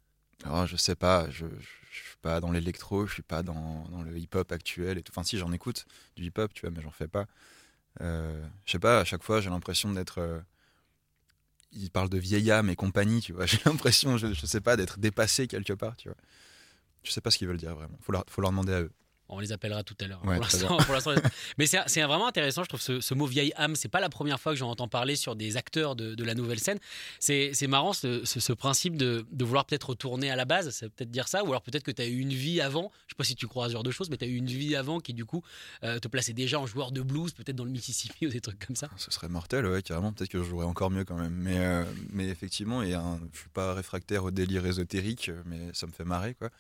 Alors, 0.45 0.67
je 0.67 0.77
sais 0.77 0.97
pas, 0.97 1.31
je, 1.31 1.47
suis 1.91 2.17
pas 2.23 2.41
dans 2.41 2.51
l'électro, 2.51 3.07
je 3.07 3.15
suis 3.15 3.23
pas 3.23 3.43
dans, 3.43 3.87
le 4.05 4.19
hip-hop 4.19 4.51
actuel 4.53 4.99
et 4.99 5.03
tout. 5.03 5.13
Enfin, 5.13 5.23
si, 5.23 5.39
j'en 5.39 5.53
écoute 5.53 5.87
du 6.17 6.25
hip-hop, 6.25 6.53
tu 6.53 6.63
vois, 6.63 6.71
mais 6.71 6.83
j'en 6.83 6.91
fais 6.91 7.09
pas. 7.09 7.27
Euh, 8.01 8.45
je 8.65 8.73
sais 8.73 8.79
pas, 8.79 9.01
à 9.01 9.05
chaque 9.05 9.23
fois, 9.23 9.41
j'ai 9.41 9.51
l'impression 9.51 9.93
d'être. 9.93 10.19
euh, 10.19 10.41
il 11.73 11.91
parle 11.91 12.11
de 12.11 12.19
vieille 12.19 12.51
âme 12.51 12.71
et 12.71 12.77
compagnie, 12.77 13.21
tu 13.21 13.33
vois. 13.33 13.47
J'ai 13.47 13.59
l'impression, 13.65 14.19
je, 14.19 14.35
sais 14.47 14.61
pas, 14.61 14.77
d'être 14.77 14.99
dépassé 14.99 15.49
quelque 15.49 15.73
part, 15.73 15.97
tu 15.97 16.09
vois. 16.09 16.19
Je 17.03 17.11
sais 17.11 17.21
pas 17.23 17.31
ce 17.31 17.39
qu'ils 17.39 17.49
veulent 17.49 17.57
dire 17.57 17.75
vraiment. 17.75 17.99
Faut 18.03 18.13
faut 18.29 18.43
leur 18.43 18.51
demander 18.51 18.75
à 18.75 18.83
eux. 18.83 18.93
On 19.35 19.41
les 19.41 19.53
appellera 19.53 19.83
tout 19.83 19.97
à 20.01 20.07
l'heure. 20.07 20.21
Ouais, 20.25 20.37
pour 20.37 20.47
très 20.47 20.59
l'instant- 20.59 20.77
pour 20.79 20.95
l'instant, 20.95 21.13
mais 21.59 21.67
c'est 21.67 22.03
vraiment 22.03 22.27
intéressant, 22.27 22.63
je 22.65 22.69
trouve, 22.69 22.81
ce, 22.83 23.01
ce 23.01 23.15
mot 23.15 23.27
vieille 23.27 23.53
âme. 23.57 23.77
C'est 23.77 23.89
pas 23.89 24.01
la 24.01 24.09
première 24.09 24.39
fois 24.39 24.53
que 24.53 24.59
j'en 24.59 24.69
entends 24.71 24.89
parler 24.89 25.17
sur 25.17 25.37
des 25.37 25.57
acteurs 25.57 25.97
de, 25.97 26.15
de 26.15 26.25
la 26.25 26.35
nouvelle 26.35 26.59
scène. 26.61 26.79
C'est 27.19 27.67
marrant 27.67 27.93
ce, 27.93 28.25
ce- 28.25 28.41
ce 28.41 28.53
principe 28.53 28.97
de, 28.97 29.25
de 29.31 29.45
vouloir 29.45 29.65
peut-être 29.65 29.91
retourner 29.91 30.31
à 30.31 30.37
la 30.37 30.45
base, 30.45 30.71
ça 30.71 30.89
peut-être 30.89 31.11
dire 31.11 31.29
ça, 31.29 31.43
ou 31.45 31.49
alors 31.49 31.63
peut-être 31.63 31.83
que 31.83 31.91
tu 31.91 32.03
as 32.03 32.07
eu 32.07 32.19
une 32.19 32.33
vie 32.35 32.61
avant. 32.61 32.93
Je 33.07 33.13
sais 33.15 33.17
pas 33.17 33.25
si 33.25 33.35
tu 33.35 33.47
crois 33.47 33.65
à 33.67 33.69
ce 33.69 33.73
genre 33.73 33.83
de 33.83 33.91
choses, 33.91 34.11
mais 34.11 34.17
tu 34.17 34.25
as 34.25 34.29
eu 34.29 34.37
une 34.37 34.47
vie 34.47 34.77
avant 34.77 35.01
qui, 35.01 35.15
du 35.15 35.25
coup, 35.25 35.43
euh, 35.85 35.99
te 35.99 36.09
plaçait 36.09 36.33
déjà 36.35 36.61
en 36.61 36.67
joueur 36.67 36.93
de 36.93 37.01
blues, 37.03 37.33
peut-être 37.33 37.57
dans 37.57 37.65
le 37.65 37.71
Mississippi 37.71 38.27
ou 38.27 38.31
des 38.31 38.41
trucs 38.41 38.65
comme 38.67 38.77
ça. 38.77 38.89
Ce 38.97 39.11
serait 39.11 39.29
mortel, 39.29 39.67
ouais, 39.67 39.83
carrément. 39.83 40.13
Peut-être 40.13 40.31
que 40.31 40.39
je 40.39 40.45
jouerais 40.45 40.67
encore 40.67 40.91
mieux 40.91 41.05
quand 41.05 41.17
même. 41.17 41.33
Mais, 41.35 41.59
euh, 41.59 41.85
mais 42.11 42.29
effectivement, 42.29 42.81
a 42.81 42.85
un- 42.99 43.21
je 43.33 43.39
suis 43.41 43.49
pas 43.49 43.73
réfractaire 43.75 44.25
au 44.25 44.31
délire 44.31 44.67
ésotérique, 44.67 45.31
mais 45.47 45.59
ça 45.73 45.87
me 45.87 45.93
fait 45.93 46.05
marrer, 46.05 46.35
quoi. 46.35 46.51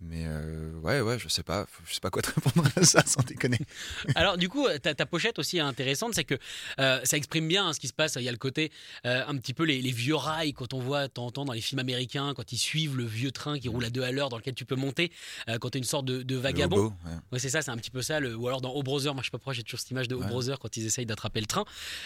Mais 0.00 0.24
euh, 0.26 0.70
ouais, 0.82 1.00
ouais, 1.00 1.18
je 1.18 1.28
sais 1.28 1.42
pas, 1.42 1.66
je 1.86 1.94
sais 1.94 2.00
pas 2.00 2.10
quoi 2.10 2.22
te 2.22 2.30
répondre 2.34 2.68
à 2.76 2.84
ça 2.84 3.02
sans 3.04 3.22
déconner. 3.24 3.58
Alors 4.14 4.36
du 4.38 4.48
coup, 4.48 4.66
ta, 4.80 4.94
ta 4.94 5.06
pochette 5.06 5.40
aussi 5.40 5.56
est 5.56 5.60
intéressante, 5.60 6.14
c'est 6.14 6.22
que 6.24 6.36
euh, 6.78 7.00
ça 7.02 7.16
exprime 7.16 7.48
bien 7.48 7.66
hein, 7.66 7.72
ce 7.72 7.80
qui 7.80 7.88
se 7.88 7.92
passe. 7.92 8.14
Il 8.14 8.22
y 8.22 8.28
a 8.28 8.32
le 8.32 8.38
côté 8.38 8.70
euh, 9.06 9.24
un 9.26 9.36
petit 9.36 9.54
peu 9.54 9.64
les, 9.64 9.82
les 9.82 9.90
vieux 9.90 10.14
rails 10.14 10.52
quand 10.52 10.72
on 10.72 10.78
voit, 10.78 11.08
t'entends 11.08 11.44
dans 11.44 11.52
les 11.52 11.60
films 11.60 11.80
américains, 11.80 12.32
quand 12.36 12.52
ils 12.52 12.58
suivent 12.58 12.96
le 12.96 13.04
vieux 13.04 13.32
train 13.32 13.58
qui 13.58 13.68
roule 13.68 13.84
à 13.84 13.90
deux 13.90 14.02
à 14.02 14.12
l'heure 14.12 14.28
dans 14.28 14.36
lequel 14.38 14.54
tu 14.54 14.64
peux 14.64 14.76
monter, 14.76 15.10
euh, 15.48 15.58
quand 15.58 15.70
t'es 15.70 15.78
une 15.78 15.84
sorte 15.84 16.04
de, 16.04 16.22
de 16.22 16.36
vagabond. 16.36 16.76
hobo, 16.76 16.92
ouais. 17.04 17.12
Ouais, 17.32 17.38
c'est 17.40 17.50
ça, 17.50 17.60
c'est 17.62 17.72
un 17.72 17.76
petit 17.76 17.90
peu 17.90 18.02
ça. 18.02 18.20
Le, 18.20 18.36
ou 18.36 18.46
alors 18.46 18.60
dans 18.60 18.70
O 18.70 18.82
Brother, 18.84 19.14
moi 19.14 19.22
je 19.22 19.26
sais 19.26 19.30
pas 19.32 19.38
pourquoi 19.38 19.52
j'ai 19.52 19.64
toujours 19.64 19.80
cette 19.80 19.90
image 19.90 20.06
de 20.06 20.14
O 20.14 20.20
Ouais. 20.20 20.26
Brother 20.28 20.58
quand 20.60 20.76
ils 20.76 20.86
essayent 20.86 21.06
d'attraper 21.06 21.40
le 21.40 21.46
train. 21.46 21.64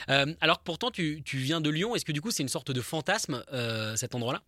Euh, 0.09 0.33
alors 0.41 0.59
que 0.59 0.65
pourtant 0.65 0.91
tu, 0.91 1.23
tu 1.25 1.37
viens 1.37 1.61
de 1.61 1.69
Lyon, 1.69 1.94
est-ce 1.94 2.05
que 2.06 2.12
du 2.12 2.21
coup 2.23 2.31
c'est 2.31 2.43
une 2.43 2.49
sorte 2.49 2.71
de 2.71 2.81
fantasme 2.81 3.44
euh, 3.53 3.97
cet 3.97 4.15
endroit-là? 4.15 4.43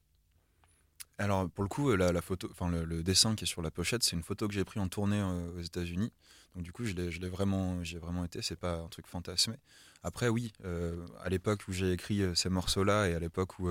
Alors 1.19 1.49
pour 1.49 1.63
le 1.63 1.69
coup, 1.69 1.95
la, 1.95 2.21
photo, 2.21 2.49
enfin 2.51 2.69
le, 2.71 3.03
dessin 3.03 3.37
qui 3.37 3.45
est 3.45 3.47
sur 3.47 3.63
la 3.63 3.71
pochette, 3.71 4.03
c'est 4.03 4.17
une 4.17 4.25
photo 4.25 4.49
que 4.49 4.55
j'ai 4.55 4.65
pris 4.65 4.81
en 4.81 4.89
tournée 4.89 5.21
euh, 5.21 5.57
aux 5.57 5.61
États-Unis. 5.61 6.13
Donc 6.55 6.65
du 6.65 6.73
coup, 6.73 6.85
je 6.85 6.95
l'ai, 6.95 7.29
vraiment, 7.29 7.83
j'ai 7.85 7.99
vraiment 7.99 8.25
été. 8.25 8.43
C'est 8.43 8.57
pas 8.57 8.79
un 8.79 8.89
truc 8.89 9.07
fantasmé. 9.07 9.55
Après, 10.03 10.29
oui, 10.29 10.53
euh, 10.65 11.07
à 11.23 11.29
l'époque 11.29 11.63
où 11.69 11.73
j'ai 11.73 11.93
écrit 11.93 12.23
euh, 12.23 12.35
ces 12.35 12.49
morceaux-là 12.49 13.09
et 13.09 13.15
à 13.15 13.21
l'époque 13.21 13.59
où 13.61 13.69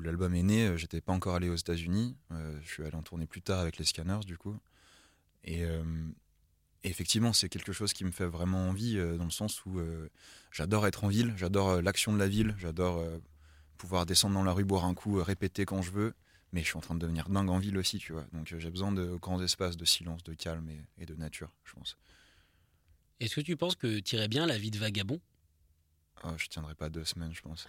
l'album 0.00 0.34
est 0.34 0.42
né, 0.42 0.76
j'étais 0.76 1.00
pas 1.00 1.12
encore 1.12 1.36
allé 1.36 1.48
aux 1.48 1.56
États-Unis. 1.56 2.16
Je 2.30 2.68
suis 2.68 2.82
allé 2.84 2.94
en 2.94 3.02
tournée 3.02 3.26
plus 3.26 3.42
tard 3.42 3.60
avec 3.60 3.78
les 3.78 3.84
Scanners, 3.84 4.24
du 4.26 4.36
coup. 4.36 4.56
Et, 5.44 5.64
effectivement, 6.82 7.32
c'est 7.32 7.48
quelque 7.48 7.72
chose 7.72 7.92
qui 7.92 8.04
me 8.04 8.10
fait 8.10 8.26
vraiment 8.26 8.68
envie 8.68 8.96
dans 9.16 9.24
le 9.24 9.30
sens 9.30 9.64
où 9.64 9.80
j'adore 10.50 10.86
être 10.86 11.04
en 11.04 11.08
ville, 11.08 11.34
j'adore 11.36 11.80
l'action 11.82 12.12
de 12.12 12.18
la 12.18 12.28
ville, 12.28 12.54
j'adore 12.58 13.04
pouvoir 13.78 14.06
descendre 14.06 14.34
dans 14.34 14.42
la 14.42 14.52
rue, 14.52 14.64
boire 14.64 14.84
un 14.84 14.94
coup, 14.94 15.22
répéter 15.22 15.64
quand 15.64 15.82
je 15.82 15.92
veux. 15.92 16.14
Mais 16.52 16.60
je 16.60 16.66
suis 16.66 16.76
en 16.76 16.80
train 16.80 16.94
de 16.94 17.00
devenir 17.00 17.28
dingue 17.28 17.50
en 17.50 17.58
ville 17.58 17.76
aussi, 17.76 17.98
tu 17.98 18.12
vois. 18.12 18.24
Donc 18.32 18.52
euh, 18.52 18.58
j'ai 18.58 18.70
besoin 18.70 18.92
de 18.92 19.16
grands 19.16 19.42
espaces, 19.42 19.76
de 19.76 19.84
silence, 19.84 20.22
de 20.24 20.34
calme 20.34 20.68
et, 20.70 20.80
et 21.02 21.06
de 21.06 21.14
nature, 21.14 21.50
je 21.64 21.72
pense. 21.74 21.96
Est-ce 23.20 23.34
que 23.36 23.40
tu 23.40 23.56
penses 23.56 23.74
que 23.76 23.98
tu 24.00 24.16
irais 24.16 24.28
bien 24.28 24.46
la 24.46 24.58
vie 24.58 24.70
de 24.70 24.78
vagabond? 24.78 25.20
Ah, 26.22 26.34
je 26.36 26.46
tiendrai 26.48 26.74
pas 26.74 26.88
deux 26.88 27.04
semaines, 27.04 27.34
je 27.34 27.42
pense. 27.42 27.66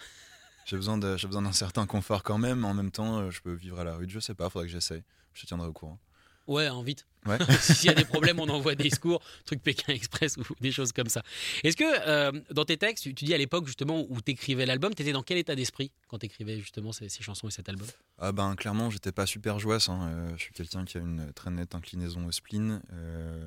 J'ai 0.66 0.76
besoin 0.76 0.98
de- 0.98 1.18
j'ai 1.18 1.28
besoin 1.28 1.42
d'un 1.44 1.54
certain 1.54 1.86
confort 1.86 2.24
quand 2.24 2.38
même. 2.38 2.66
En 2.66 2.74
même 2.74 2.92
temps, 2.92 3.20
euh, 3.20 3.32
je 3.32 3.42
peux 3.42 3.54
vivre 3.54 3.80
à 3.80 3.84
la 3.84 3.96
rue. 3.96 4.10
Je 4.10 4.20
sais 4.20 4.36
pas, 4.36 4.50
faudrait 4.50 4.68
que 4.68 4.72
j'essaye. 4.74 5.04
Je 5.34 5.42
te 5.42 5.48
tiendrai 5.48 5.68
au 5.68 5.74
courant. 5.74 6.00
Ouais, 6.48 6.68
hein, 6.68 6.82
vite. 6.82 7.06
Ouais. 7.26 7.38
S'il 7.60 7.88
y 7.88 7.90
a 7.90 7.94
des 7.94 8.06
problèmes, 8.06 8.40
on 8.40 8.48
envoie 8.48 8.76
des 8.76 8.90
secours, 8.90 9.22
truc 9.46 9.62
Pékin 9.62 9.94
Express 9.94 10.38
ou 10.38 10.44
des 10.62 10.72
choses 10.72 10.94
comme 10.94 11.10
ça. 11.10 11.24
Est-ce 11.64 11.76
que 11.76 11.84
euh, 11.86 12.32
dans 12.52 12.64
tes 12.64 12.78
textes, 12.78 13.04
tu, 13.04 13.14
dis 13.14 13.34
à 13.34 13.38
l'époque 13.38 13.68
justement 13.68 14.06
où 14.10 14.22
tu 14.22 14.32
écrivais 14.32 14.66
l'album, 14.66 14.96
tu 14.96 15.02
étais 15.02 15.12
dans 15.12 15.24
quel 15.24 15.38
état 15.38 15.56
d'esprit 15.56 15.92
quand 16.08 16.20
tu 16.20 16.26
écrivais 16.26 16.58
justement 16.60 16.94
ces, 16.94 17.10
ces 17.10 17.24
chansons 17.24 17.50
et 17.50 17.52
cet 17.52 17.68
album? 17.68 17.88
Ah 18.18 18.32
ben 18.32 18.56
clairement, 18.56 18.90
j'étais 18.90 19.12
pas 19.12 19.26
super 19.26 19.60
joyeux. 19.60 19.80
hein. 19.90 20.10
Euh, 20.10 20.30
je 20.38 20.44
suis 20.44 20.54
quelqu'un 20.54 20.86
qui 20.86 20.98
a 20.98 21.02
une 21.02 21.34
très 21.34 21.52
nette 21.52 21.76
inclinaison 21.76 22.26
au 22.26 22.32
spleen. 22.32 22.82
Euh, 22.94 23.46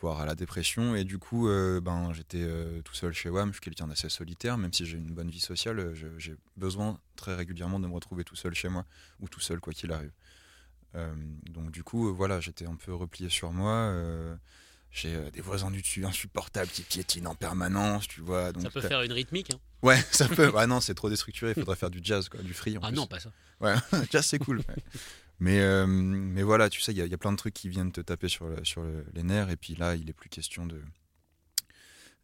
voire 0.00 0.20
à 0.20 0.26
la 0.26 0.34
dépression. 0.34 0.94
Et 0.96 1.04
du 1.04 1.18
coup, 1.18 1.48
ben, 1.80 2.12
j'étais 2.12 2.46
tout 2.84 2.92
seul 2.92 3.14
chez 3.14 3.30
WAM. 3.30 3.50
Je 3.50 3.54
suis 3.54 3.60
quelqu'un 3.62 3.86
d'assez 3.86 4.10
solitaire, 4.10 4.58
même 4.58 4.72
si 4.72 4.84
j'ai 4.84 4.98
une 4.98 5.14
bonne 5.14 5.30
vie 5.30 5.40
sociale. 5.40 5.94
J'ai 6.18 6.34
besoin 6.58 7.00
très 7.16 7.34
régulièrement 7.34 7.80
de 7.80 7.86
me 7.86 7.94
retrouver 7.94 8.22
tout 8.22 8.36
seul 8.36 8.54
chez 8.54 8.68
moi, 8.68 8.84
ou 9.20 9.28
tout 9.28 9.40
seul, 9.40 9.60
quoi 9.60 9.72
qu'il 9.72 9.90
arrive. 9.92 10.10
Euh, 10.94 11.12
donc, 11.50 11.70
du 11.70 11.82
coup, 11.82 12.08
euh, 12.08 12.12
voilà, 12.12 12.40
j'étais 12.40 12.66
un 12.66 12.76
peu 12.76 12.94
replié 12.94 13.28
sur 13.28 13.52
moi. 13.52 13.72
euh, 13.72 14.34
j'ai 14.90 15.30
des 15.32 15.40
voisins 15.40 15.72
du 15.72 15.82
dessus 15.82 16.04
insupportables 16.06 16.70
qui 16.70 16.82
piétinent 16.82 17.30
en 17.32 17.34
permanence, 17.34 18.06
tu 18.06 18.20
vois. 18.20 18.52
Donc, 18.52 18.62
Ça 18.62 18.70
peut 18.70 18.80
faire 18.80 19.02
une 19.02 19.10
rythmique. 19.12 19.52
hein. 19.52 19.58
Ouais, 19.82 20.00
ça 20.12 20.28
peut. 20.28 20.52
Ah 20.56 20.66
non, 20.68 20.80
c'est 20.80 20.94
trop 20.94 21.10
déstructuré. 21.10 21.52
Il 21.56 21.60
faudrait 21.60 21.74
faire 21.76 21.90
du 21.90 21.98
jazz, 22.02 22.28
quoi, 22.28 22.40
du 22.42 22.54
free. 22.54 22.76
En 22.78 22.80
Ah 22.84 22.88
plus. 22.88 22.96
non, 22.96 23.06
pas 23.08 23.18
ça. 23.18 23.32
Ouais, 23.60 23.74
jazz 24.12 24.24
c'est 24.24 24.38
cool. 24.38 24.58
ouais. 24.58 24.76
Mais, 25.40 25.60
euh, 25.60 25.84
mais 25.86 26.44
voilà, 26.44 26.70
tu 26.70 26.80
sais, 26.80 26.92
il 26.92 26.98
y, 26.98 27.02
a- 27.02 27.06
il 27.06 27.10
y 27.10 27.14
a 27.14 27.18
plein 27.18 27.32
de 27.32 27.36
trucs 27.36 27.54
qui 27.54 27.68
viennent 27.68 27.90
te 27.90 28.00
taper 28.00 28.28
sur, 28.28 28.46
le- 28.46 28.64
sur 28.64 28.82
le- 28.82 29.04
les 29.14 29.24
nerfs. 29.24 29.50
Et 29.50 29.56
puis 29.56 29.74
là, 29.74 29.96
il 29.96 30.08
est 30.08 30.12
plus 30.12 30.28
question 30.28 30.64
de, 30.64 30.80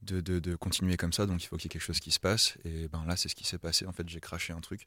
de, 0.03 0.21
de- 0.21 0.39
de 0.39 0.55
continuer 0.55 0.97
comme 0.97 1.13
ça. 1.13 1.27
Donc 1.27 1.43
il 1.43 1.47
faut 1.49 1.57
qu'il 1.57 1.65
y 1.65 1.67
ait 1.67 1.75
quelque 1.77 1.83
chose 1.83 1.99
qui 2.01 2.13
se 2.13 2.21
passe. 2.21 2.57
Et 2.65 2.87
ben 2.87 3.05
là, 3.07 3.17
c'est 3.17 3.29
ce 3.29 3.35
qui 3.35 3.45
s'est 3.45 3.59
passé. 3.59 3.85
En 3.87 3.93
fait, 3.93 4.09
j'ai 4.09 4.21
craché 4.21 4.53
un 4.53 4.61
truc. 4.61 4.87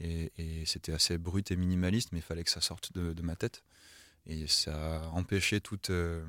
Et, 0.00 0.32
et 0.38 0.66
c'était 0.66 0.92
assez 0.92 1.18
brut 1.18 1.50
et 1.50 1.56
minimaliste, 1.56 2.12
mais 2.12 2.18
il 2.18 2.22
fallait 2.22 2.44
que 2.44 2.50
ça 2.50 2.60
sorte 2.60 2.92
de, 2.94 3.12
de 3.12 3.22
ma 3.22 3.36
tête. 3.36 3.62
Et 4.26 4.46
ça 4.48 5.04
a 5.04 5.08
empêché 5.10 5.60
toute. 5.60 5.90
euh, 5.90 6.24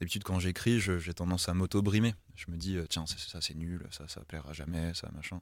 D'habitude, 0.00 0.22
quand 0.24 0.38
j'écris, 0.38 0.80
j'ai 0.80 1.14
tendance 1.14 1.48
à 1.48 1.54
m'auto-brimer. 1.54 2.14
Je 2.36 2.50
me 2.50 2.56
dis, 2.56 2.76
euh, 2.76 2.86
tiens, 2.88 3.06
ça, 3.06 3.16
ça, 3.18 3.40
c'est 3.40 3.54
nul, 3.54 3.84
ça, 3.90 4.06
ça 4.08 4.20
plaira 4.24 4.52
jamais, 4.52 4.94
ça, 4.94 5.10
machin. 5.12 5.40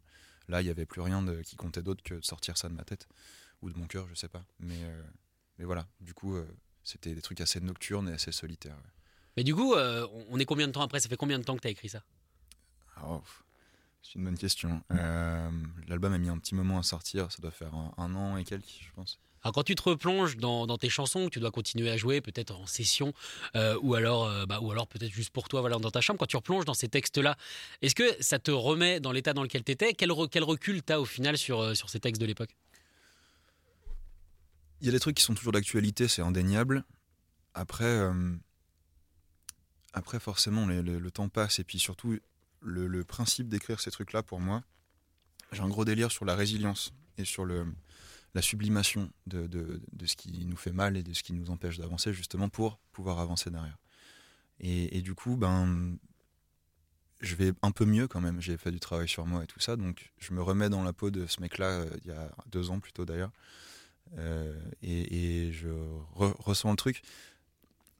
Là, 0.49 0.62
il 0.62 0.65
n'y 0.65 0.71
avait 0.71 0.87
plus 0.87 1.03
rien 1.03 1.23
de, 1.23 1.43
qui 1.43 1.57
comptait 1.57 1.83
d'autre 1.83 2.03
que 2.03 2.15
de 2.15 2.25
sortir 2.25 2.57
ça 2.57 2.69
de 2.69 2.75
ma 2.75 2.85
tête 2.85 3.07
ou 3.62 3.71
de 3.71 3.79
mon 3.79 3.87
cœur, 3.87 4.09
je 4.09 4.15
sais 4.15 4.29
pas. 4.29 4.45
Mais, 4.61 4.79
euh, 4.85 5.03
mais 5.59 5.65
voilà, 5.67 5.87
du 6.00 6.15
coup, 6.15 6.37
euh, 6.37 6.47
c'était 6.85 7.15
des 7.15 7.23
trucs 7.23 7.41
assez 7.43 7.61
nocturnes 7.61 8.09
et 8.09 8.12
assez 8.12 8.33
solitaires. 8.33 8.76
ouais. 8.76 8.91
Mais 9.37 9.45
du 9.45 9.55
coup, 9.55 9.75
on- 9.75 10.38
est 10.38 10.47
combien 10.47 10.67
de 10.67 10.73
temps 10.73 10.83
après? 10.83 11.00
Ça 11.00 11.09
fait 11.11 11.17
combien 11.17 11.38
de 11.38 11.45
temps 11.45 11.57
que 11.57 11.61
tu 11.62 11.69
as 11.69 11.71
écrit 11.71 11.91
ça? 11.91 12.03
Oh, 13.03 13.23
c'est 14.03 14.15
une 14.17 14.25
bonne 14.25 14.38
question. 14.38 14.83
Euh, 14.93 15.50
L'album 15.88 16.12
a 16.12 16.19
mis 16.19 16.29
un 16.29 16.38
petit 16.38 16.55
moment 16.55 16.79
à 16.79 16.83
sortir, 16.83 17.31
ça 17.33 17.38
doit 17.43 17.50
faire 17.50 17.75
un, 17.75 17.93
un 17.97 18.15
an 18.15 18.37
et 18.37 18.45
quelques, 18.45 18.79
je 18.81 18.93
pense. 18.95 19.19
Alors 19.43 19.53
quand 19.55 19.62
tu 19.62 19.76
te 19.76 19.83
replonges 19.83 20.37
dans, 20.38 20.67
dans 20.67 20.76
tes 20.79 20.88
chansons, 20.88 21.26
que 21.26 21.31
tu 21.31 21.38
dois 21.41 21.53
continuer 21.53 21.88
à 21.91 21.97
jouer, 21.97 22.21
peut-être 22.21 22.53
en 22.57 22.67
session, 22.67 23.12
euh, 23.55 23.79
ou 23.81 23.95
alors, 23.95 24.25
euh, 24.25 24.45
bah, 24.47 24.59
ou 24.61 24.73
alors 24.73 24.88
peut-être 24.88 25.12
juste 25.12 25.31
pour 25.31 25.49
toi, 25.49 25.61
voilà, 25.61 25.76
dans 25.79 25.91
ta 25.91 26.00
chambre, 26.00 26.19
quand 26.19 26.26
tu 26.26 26.37
replonges 26.37 26.65
dans 26.65 26.75
ces 26.75 26.88
textes-là, 26.88 27.37
est-ce 27.81 27.95
que 27.95 28.11
ça 28.21 28.41
te 28.41 28.50
remet 28.50 28.99
dans 28.99 29.12
l'état 29.12 29.35
dans 29.35 29.43
lequel 29.45 29.62
tu 29.62 29.71
étais 29.71 29.95
quel, 29.95 30.11
re- 30.11 30.29
quel 30.29 30.43
recul 30.43 30.83
tu 30.83 30.93
as 30.93 31.00
au 31.00 31.05
final 31.05 31.38
sur, 31.38 31.76
sur 31.76 31.91
ces 31.91 32.00
textes 32.00 32.21
de 32.21 32.26
l'époque? 32.26 32.57
Il 34.81 34.87
y 34.87 34.88
a 34.88 34.93
des 34.93 35.00
trucs 35.00 35.17
qui 35.17 35.23
sont 35.23 35.35
toujours 35.35 35.53
d'actualité, 35.53 36.09
c'est 36.09 36.23
indéniable. 36.23 36.85
Après, 37.55 37.85
euh, 37.85 38.35
après 39.93 40.19
forcément, 40.19 40.67
les- 40.67 40.83
le 40.83 41.11
temps 41.11 41.29
passe 41.29 41.61
et 41.61 41.65
puis 41.65 41.79
surtout, 41.79 42.19
le, 42.67 43.05
principe 43.05 43.49
d'écrire 43.49 43.81
ces 43.81 43.91
trucs-là, 43.91 44.23
pour 44.23 44.41
moi, 44.41 44.63
j'ai 45.53 45.63
un 45.63 45.69
gros 45.69 45.85
délire 45.85 46.11
sur 46.11 46.25
la 46.25 46.35
résilience 46.35 46.93
et 47.19 47.25
sur 47.25 47.45
le, 47.45 47.67
la 48.35 48.43
sublimation 48.43 49.11
de, 49.27 49.47
de- 49.47 49.81
de 49.93 50.07
ce 50.07 50.17
qui 50.17 50.45
nous 50.45 50.57
fait 50.57 50.73
mal 50.73 50.97
et 50.97 51.03
de 51.03 51.13
ce 51.13 51.23
qui 51.23 51.33
nous 51.33 51.51
empêche 51.51 51.79
d'avancer, 51.79 52.13
justement 52.13 52.49
pour 52.49 52.79
pouvoir 52.93 53.21
avancer 53.21 53.51
derrière. 53.51 53.79
Et, 54.61 55.03
du 55.03 55.15
coup, 55.15 55.37
ben, 55.37 55.99
je 57.21 57.35
vais 57.35 57.53
un 57.63 57.71
peu 57.71 57.85
mieux 57.85 58.09
quand 58.09 58.21
même. 58.21 58.41
J'ai 58.41 58.57
fait 58.57 58.71
du 58.71 58.81
travail 58.81 59.09
sur 59.09 59.27
moi 59.27 59.45
et 59.45 59.47
tout 59.47 59.61
ça, 59.61 59.77
donc 59.77 60.13
je 60.19 60.33
me 60.33 60.43
remets 60.43 60.69
dans 60.69 60.83
la 60.83 60.93
peau 60.93 61.11
de 61.11 61.27
ce 61.27 61.41
mec-là 61.41 61.67
euh, 61.67 61.91
il 62.05 62.11
y 62.11 62.15
a 62.15 62.35
deux 62.51 62.71
ans 62.71 62.81
plutôt 62.81 63.05
d'ailleurs. 63.05 63.33
Euh, 64.19 64.59
et, 64.83 65.53
je 65.53 65.69
re- 66.15 66.35
ressens 66.39 66.71
le 66.71 66.77
truc. 66.77 67.03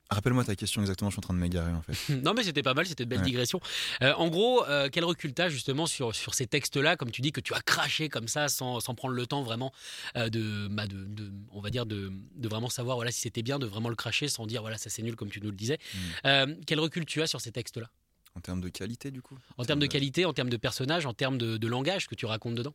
Rappelle-moi 0.09 0.45
ta 0.45 0.55
question 0.55 0.81
exactement, 0.83 1.11
je 1.11 1.15
suis 1.15 1.19
en 1.19 1.23
train 1.23 1.35
de 1.35 1.39
m'égarer 1.41 1.73
en 1.73 1.83
fait. 1.83 1.95
Non, 2.23 2.33
mais 2.33 2.45
c'était 2.45 2.63
pas 2.63 2.75
mal, 2.75 2.87
c'était 2.87 3.05
de 3.05 3.11
belles 3.11 3.19
Ouais. 3.21 3.25
digressions. 3.25 3.61
Euh, 4.03 4.13
en 4.15 4.29
gros, 4.29 4.65
euh, 4.67 4.89
quel 4.91 5.05
recul 5.05 5.35
t'as 5.35 5.49
justement 5.49 5.87
sur, 5.87 6.15
sur 6.15 6.35
ces 6.35 6.47
textes-là, 6.47 6.97
comme 6.97 7.11
tu 7.11 7.23
dis, 7.23 7.33
que 7.33 7.41
tu 7.41 7.55
as 7.55 7.61
craché 7.61 8.09
comme 8.09 8.29
ça, 8.29 8.49
sans, 8.49 8.79
sans 8.81 8.95
prendre 8.95 9.15
le 9.15 9.27
temps 9.27 9.43
vraiment 9.43 9.73
euh, 10.17 10.29
de, 10.29 10.69
bah, 10.71 10.87
de, 10.87 11.05
de- 11.05 11.33
on 11.51 11.61
va 11.61 11.71
dire, 11.71 11.87
de, 11.87 12.13
de 12.37 12.49
vraiment 12.49 12.69
savoir 12.69 12.97
voilà, 12.97 13.11
si 13.11 13.21
c'était 13.21 13.43
bien, 13.43 13.59
de 13.59 13.67
vraiment 13.67 13.89
le 13.89 13.97
cracher 13.97 14.29
sans 14.29 14.47
dire 14.47 14.61
voilà, 14.61 14.79
ça 14.79 14.91
c'est 14.91 15.03
nul 15.03 15.17
comme 15.17 15.29
tu 15.31 15.41
nous 15.41 15.51
le 15.51 15.57
disais. 15.57 15.79
Mm. 15.93 15.99
Euh, 16.27 16.55
quel 16.67 16.79
recul 16.79 17.05
tu 17.05 17.21
as 17.23 17.27
sur 17.27 17.41
ces 17.41 17.51
textes-là? 17.51 17.91
En 18.37 18.41
termes 18.41 18.61
de 18.61 18.69
qualité 18.69 19.11
du 19.11 19.23
coup? 19.23 19.37
En 19.57 19.65
termes 19.65 19.81
de 19.81 19.87
qualité, 19.87 20.25
en 20.25 20.33
termes 20.33 20.51
de 20.51 20.57
personnage, 20.59 21.07
en 21.07 21.15
termes 21.15 21.39
de, 21.39 21.57
de 21.57 21.67
langage 21.67 22.07
que 22.07 22.15
tu 22.15 22.27
racontes 22.27 22.55
dedans? 22.55 22.75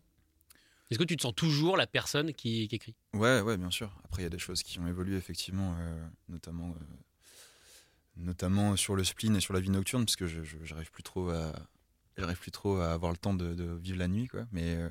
Est-ce 0.89 0.99
que 0.99 1.05
tu 1.05 1.15
te 1.15 1.21
sens 1.21 1.33
toujours 1.33 1.77
la 1.77 1.87
personne 1.87 2.33
qui, 2.33 2.67
qui 2.67 2.75
écrit? 2.75 2.95
Ouais, 3.13 3.39
ouais, 3.39 3.55
bien 3.57 3.71
sûr. 3.71 3.95
Après, 4.03 4.23
il 4.23 4.25
y 4.25 4.27
a 4.27 4.29
des 4.29 4.39
choses 4.39 4.61
qui 4.63 4.77
ont 4.79 4.87
évolué 4.87 5.15
effectivement, 5.15 5.75
euh, 5.79 6.05
notamment, 6.27 6.69
euh, 6.71 6.83
notamment 8.17 8.75
sur 8.75 8.95
le 8.95 9.03
spleen 9.03 9.35
et 9.35 9.39
sur 9.41 9.53
la 9.53 9.59
vie 9.59 9.69
nocturne, 9.69 10.05
parce 10.05 10.15
que 10.15 10.27
je, 10.27 10.43
je- 10.43 10.57
j'arrive 10.63 10.91
plus 10.91 11.03
trop 11.03 11.29
à, 11.29 11.53
j'arrive 12.17 12.39
plus 12.39 12.51
trop 12.51 12.77
à 12.77 12.91
avoir 12.91 13.11
le 13.11 13.17
temps 13.17 13.33
de, 13.33 13.53
de 13.53 13.65
vivre 13.75 13.97
la 13.99 14.07
nuit, 14.07 14.27
quoi. 14.27 14.45
Mais 14.51 14.75
euh, 14.75 14.89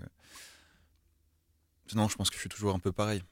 non, 1.94 2.08
je 2.08 2.16
pense 2.16 2.30
que 2.30 2.36
je 2.36 2.40
suis 2.40 2.48
toujours 2.48 2.74
un 2.74 2.78
peu 2.78 2.92
pareil. 2.92 3.22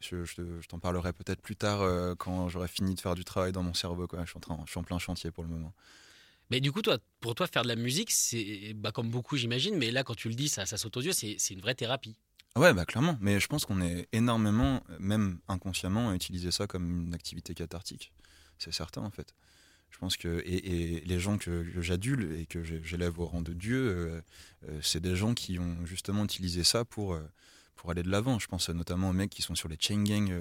Je, 0.00 0.24
je 0.24 0.34
te- 0.36 0.60
je 0.60 0.68
t'en 0.68 0.78
parlerai 0.78 1.12
peut-être 1.12 1.40
plus 1.40 1.56
tard 1.56 1.82
euh, 1.82 2.14
quand 2.16 2.48
j'aurai 2.48 2.68
fini 2.68 2.94
de 2.94 3.00
faire 3.00 3.14
du 3.14 3.24
travail 3.24 3.52
dans 3.52 3.62
mon 3.62 3.74
cerveau, 3.74 4.06
quoi. 4.06 4.24
Je 4.24 4.30
suis 4.30 4.36
en 4.36 4.40
train, 4.40 4.58
je 4.66 4.70
suis 4.70 4.78
en 4.80 4.84
plein 4.84 4.98
chantier 4.98 5.30
pour 5.30 5.42
le 5.44 5.50
moment. 5.50 5.72
Mais 6.50 6.60
du 6.60 6.72
coup, 6.72 6.82
toi, 6.82 6.98
pour 7.20 7.34
toi, 7.34 7.46
faire 7.46 7.62
de 7.62 7.68
la 7.68 7.76
musique, 7.76 8.10
c'est 8.10 8.72
bah, 8.74 8.90
comme 8.90 9.10
beaucoup, 9.10 9.36
j'imagine, 9.36 9.76
mais 9.76 9.90
là, 9.90 10.02
quand 10.02 10.14
tu 10.14 10.28
le 10.28 10.34
dis, 10.34 10.48
ça, 10.48 10.66
ça 10.66 10.76
saute 10.76 10.96
aux 10.96 11.02
yeux, 11.02 11.12
c'est 11.12 11.36
c'est 11.38 11.54
une 11.54 11.60
vraie 11.60 11.74
thérapie. 11.74 12.16
Ouais, 12.56 12.72
bah 12.72 12.84
clairement. 12.86 13.16
Mais 13.20 13.38
je 13.38 13.46
pense 13.46 13.64
qu'on 13.66 13.80
est 13.80 14.08
énormément, 14.12 14.82
même 14.98 15.38
inconsciemment, 15.48 16.10
à 16.10 16.14
utiliser 16.14 16.50
ça 16.50 16.66
comme 16.66 17.02
une 17.06 17.14
activité 17.14 17.54
cathartique. 17.54 18.12
C'est 18.58 18.72
certain, 18.72 19.02
en 19.02 19.10
fait. 19.10 19.34
Je 19.90 19.98
pense 19.98 20.16
que 20.16 20.42
et, 20.44 21.00
les 21.00 21.18
gens 21.20 21.38
que, 21.38 21.64
j'adule 21.80 22.32
et 22.38 22.46
que 22.46 22.62
j'élève 22.62 23.18
au 23.18 23.26
rang 23.26 23.40
de 23.40 23.52
Dieu, 23.52 23.78
euh, 23.78 24.20
euh, 24.68 24.78
c'est 24.82 25.00
des 25.00 25.16
gens 25.16 25.34
qui 25.34 25.58
ont 25.58 25.84
justement 25.86 26.24
utilisé 26.24 26.62
ça 26.64 26.84
pour 26.84 27.14
euh, 27.14 27.22
pour 27.74 27.90
aller 27.90 28.02
de 28.02 28.10
l'avant. 28.10 28.38
Je 28.38 28.48
pense 28.48 28.68
notamment 28.68 29.10
aux 29.10 29.12
mecs 29.14 29.30
qui 29.30 29.42
sont 29.42 29.54
sur 29.54 29.68
les 29.68 29.76
chain 29.80 30.02
gangs 30.02 30.32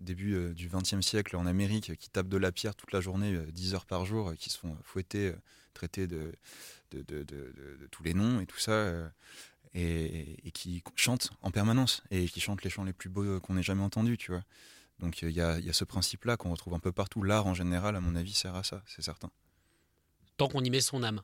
début 0.00 0.54
du 0.54 0.68
XXe 0.68 1.00
siècle 1.00 1.34
en 1.36 1.44
Amérique, 1.44 1.96
qui 1.96 2.08
tapent 2.08 2.28
de 2.28 2.36
la 2.36 2.52
pierre 2.52 2.76
toute 2.76 2.92
la 2.92 3.00
journée, 3.00 3.34
euh, 3.34 3.50
10 3.50 3.74
heures 3.74 3.84
par 3.86 4.04
jour, 4.06 4.32
qui 4.38 4.48
se 4.48 4.56
font 4.58 4.76
fouetter, 4.84 5.34
traités 5.74 6.06
de 6.06 6.32
de, 6.92 7.02
de- 7.02 7.88
tous 7.90 8.02
les 8.04 8.14
noms 8.14 8.40
et 8.40 8.46
tout 8.46 8.58
ça. 8.58 8.92
et, 9.74 10.36
et 10.44 10.50
qui 10.52 10.82
chantent 10.96 11.30
en 11.42 11.50
permanence 11.50 12.02
et 12.10 12.28
qui 12.28 12.40
chantent 12.40 12.64
les 12.64 12.70
chants 12.70 12.84
les 12.84 12.92
plus 12.92 13.08
beaux 13.08 13.40
qu'on 13.40 13.56
ait 13.56 13.62
jamais 13.62 13.82
entendus, 13.82 14.18
tu 14.18 14.32
vois. 14.32 14.42
Donc 15.00 15.22
il 15.22 15.30
y, 15.30 15.34
y 15.34 15.40
a 15.40 15.72
ce 15.72 15.84
principe-là 15.84 16.36
qu'on 16.36 16.50
retrouve 16.50 16.74
un 16.74 16.78
peu 16.78 16.92
partout. 16.92 17.22
L'art 17.22 17.46
en 17.46 17.54
général, 17.54 17.96
à 17.96 18.00
mon 18.00 18.14
avis, 18.14 18.32
sert 18.34 18.54
à 18.54 18.62
ça, 18.62 18.82
c'est 18.86 19.02
certain. 19.02 19.30
Tant 20.36 20.48
qu'on 20.48 20.62
y 20.62 20.70
met 20.70 20.80
son 20.80 21.02
âme. 21.02 21.22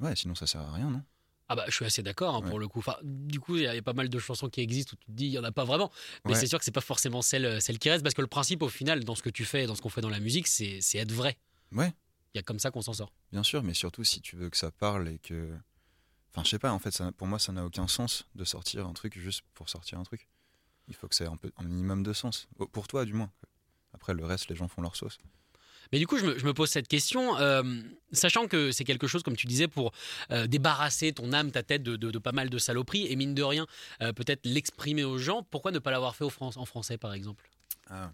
Ouais, 0.00 0.14
sinon 0.16 0.34
ça 0.34 0.46
sert 0.46 0.60
à 0.60 0.72
rien, 0.72 0.90
non? 0.90 1.02
Ah 1.50 1.56
bah 1.56 1.64
je 1.66 1.72
suis 1.74 1.84
assez 1.86 2.02
d'accord 2.02 2.34
hein, 2.36 2.42
pour 2.42 2.58
le 2.58 2.68
coup. 2.68 2.78
Enfin, 2.80 2.96
du 3.02 3.40
coup, 3.40 3.56
il 3.56 3.62
y, 3.62 3.66
a 3.66 3.72
il 3.72 3.76
y 3.76 3.80
a 3.80 3.82
pas 3.82 3.94
mal 3.94 4.08
de 4.10 4.18
chansons 4.18 4.48
qui 4.50 4.60
existent 4.60 4.92
où 4.94 4.96
tu 4.96 5.06
te 5.06 5.12
dis 5.12 5.26
il 5.26 5.32
y 5.32 5.38
en 5.38 5.44
a 5.44 5.50
pas 5.52 5.64
vraiment. 5.64 5.90
Mais 6.26 6.32
Ouais. 6.32 6.38
c'est 6.38 6.46
sûr 6.46 6.58
que 6.58 6.64
c'est 6.64 6.70
pas 6.72 6.82
forcément 6.82 7.22
celle, 7.22 7.60
celle 7.62 7.78
qui 7.78 7.88
reste 7.90 8.02
parce 8.02 8.14
que 8.14 8.20
le 8.20 8.26
principe 8.26 8.62
au 8.62 8.68
final 8.68 9.02
dans 9.02 9.14
ce 9.14 9.22
que 9.22 9.30
tu 9.30 9.44
fais, 9.46 9.64
et 9.64 9.66
dans 9.66 9.74
ce 9.74 9.80
qu'on 9.80 9.88
fait 9.88 10.02
dans 10.02 10.10
la 10.10 10.20
musique, 10.20 10.46
c'est 10.46 10.80
c'est 10.82 10.98
être 10.98 11.12
vrai. 11.12 11.38
Ouais, 11.72 11.92
Il 12.34 12.38
y 12.38 12.40
a 12.40 12.42
comme 12.42 12.58
ça 12.58 12.70
qu'on 12.70 12.82
s'en 12.82 12.92
sort. 12.92 13.12
bien 13.32 13.42
sûr, 13.42 13.62
mais 13.62 13.72
surtout 13.74 14.04
si 14.04 14.20
tu 14.20 14.36
veux 14.36 14.50
que 14.50 14.56
ça 14.58 14.70
parle 14.70 15.08
et 15.08 15.18
que. 15.18 15.56
Enfin, 16.34 16.44
je 16.44 16.50
sais 16.50 16.58
pas, 16.58 16.72
en 16.72 16.78
fait, 16.78 16.90
ça- 16.90 17.10
pour 17.12 17.26
moi, 17.26 17.38
ça 17.38 17.52
n'a 17.52 17.64
aucun 17.64 17.88
sens 17.88 18.26
de 18.34 18.44
sortir 18.44 18.86
un 18.86 18.92
truc 18.92 19.18
juste 19.18 19.40
pour 19.54 19.70
sortir 19.70 19.98
un 19.98 20.02
truc. 20.04 20.28
Il 20.88 20.94
faut 20.94 21.08
que 21.08 21.14
ça 21.14 21.24
ait 21.24 21.28
un, 21.28 21.36
peu, 21.36 21.50
un 21.58 21.64
minimum 21.64 22.02
de 22.02 22.12
sens. 22.12 22.48
Pour 22.72 22.88
toi, 22.88 23.04
du 23.04 23.12
moins. 23.12 23.30
Après, 23.92 24.14
le 24.14 24.24
reste, 24.24 24.48
les 24.48 24.56
gens 24.56 24.68
font 24.68 24.82
leur 24.82 24.96
sauce. 24.96 25.18
Mais 25.92 25.98
du 25.98 26.06
coup, 26.06 26.18
je 26.18 26.26
me, 26.26 26.38
je 26.38 26.44
me 26.44 26.52
pose 26.52 26.68
cette 26.68 26.88
question, 26.88 27.38
euh, 27.38 27.62
sachant 28.12 28.46
que 28.46 28.72
c'est 28.72 28.84
quelque 28.84 29.06
chose, 29.06 29.22
comme 29.22 29.36
tu 29.36 29.46
disais, 29.46 29.68
pour 29.68 29.92
euh, 30.30 30.46
débarrasser 30.46 31.12
ton 31.12 31.32
âme, 31.32 31.50
ta 31.50 31.62
tête 31.62 31.82
de, 31.82 31.96
de- 31.96 32.10
de 32.10 32.18
pas 32.18 32.32
mal 32.32 32.50
de 32.50 32.58
saloperies, 32.58 33.06
et 33.06 33.16
mine 33.16 33.34
de 33.34 33.42
rien, 33.42 33.66
euh, 34.02 34.12
peut-être 34.12 34.44
l'exprimer 34.44 35.04
aux 35.04 35.16
gens. 35.16 35.42
Pourquoi 35.42 35.70
ne 35.70 35.78
pas 35.78 35.90
l'avoir 35.90 36.14
fait 36.14 36.24
au 36.24 36.32
en 36.40 36.66
français, 36.66 36.98
par 36.98 37.14
exemple? 37.14 37.48
Ah. 37.88 38.10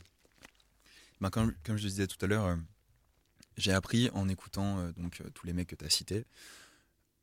Ben, 1.20 1.30
comme, 1.30 1.52
comme 1.64 1.76
je 1.76 1.88
disais 1.88 2.06
tout 2.06 2.22
à 2.24 2.28
l'heure, 2.28 2.56
j'ai 3.56 3.72
appris 3.72 4.08
en 4.14 4.28
écoutant 4.28 4.88
donc, 4.96 5.22
tous 5.34 5.46
les 5.46 5.52
mecs 5.52 5.68
que 5.68 5.76
tu 5.76 5.84
as 5.84 5.90
cités. 5.90 6.26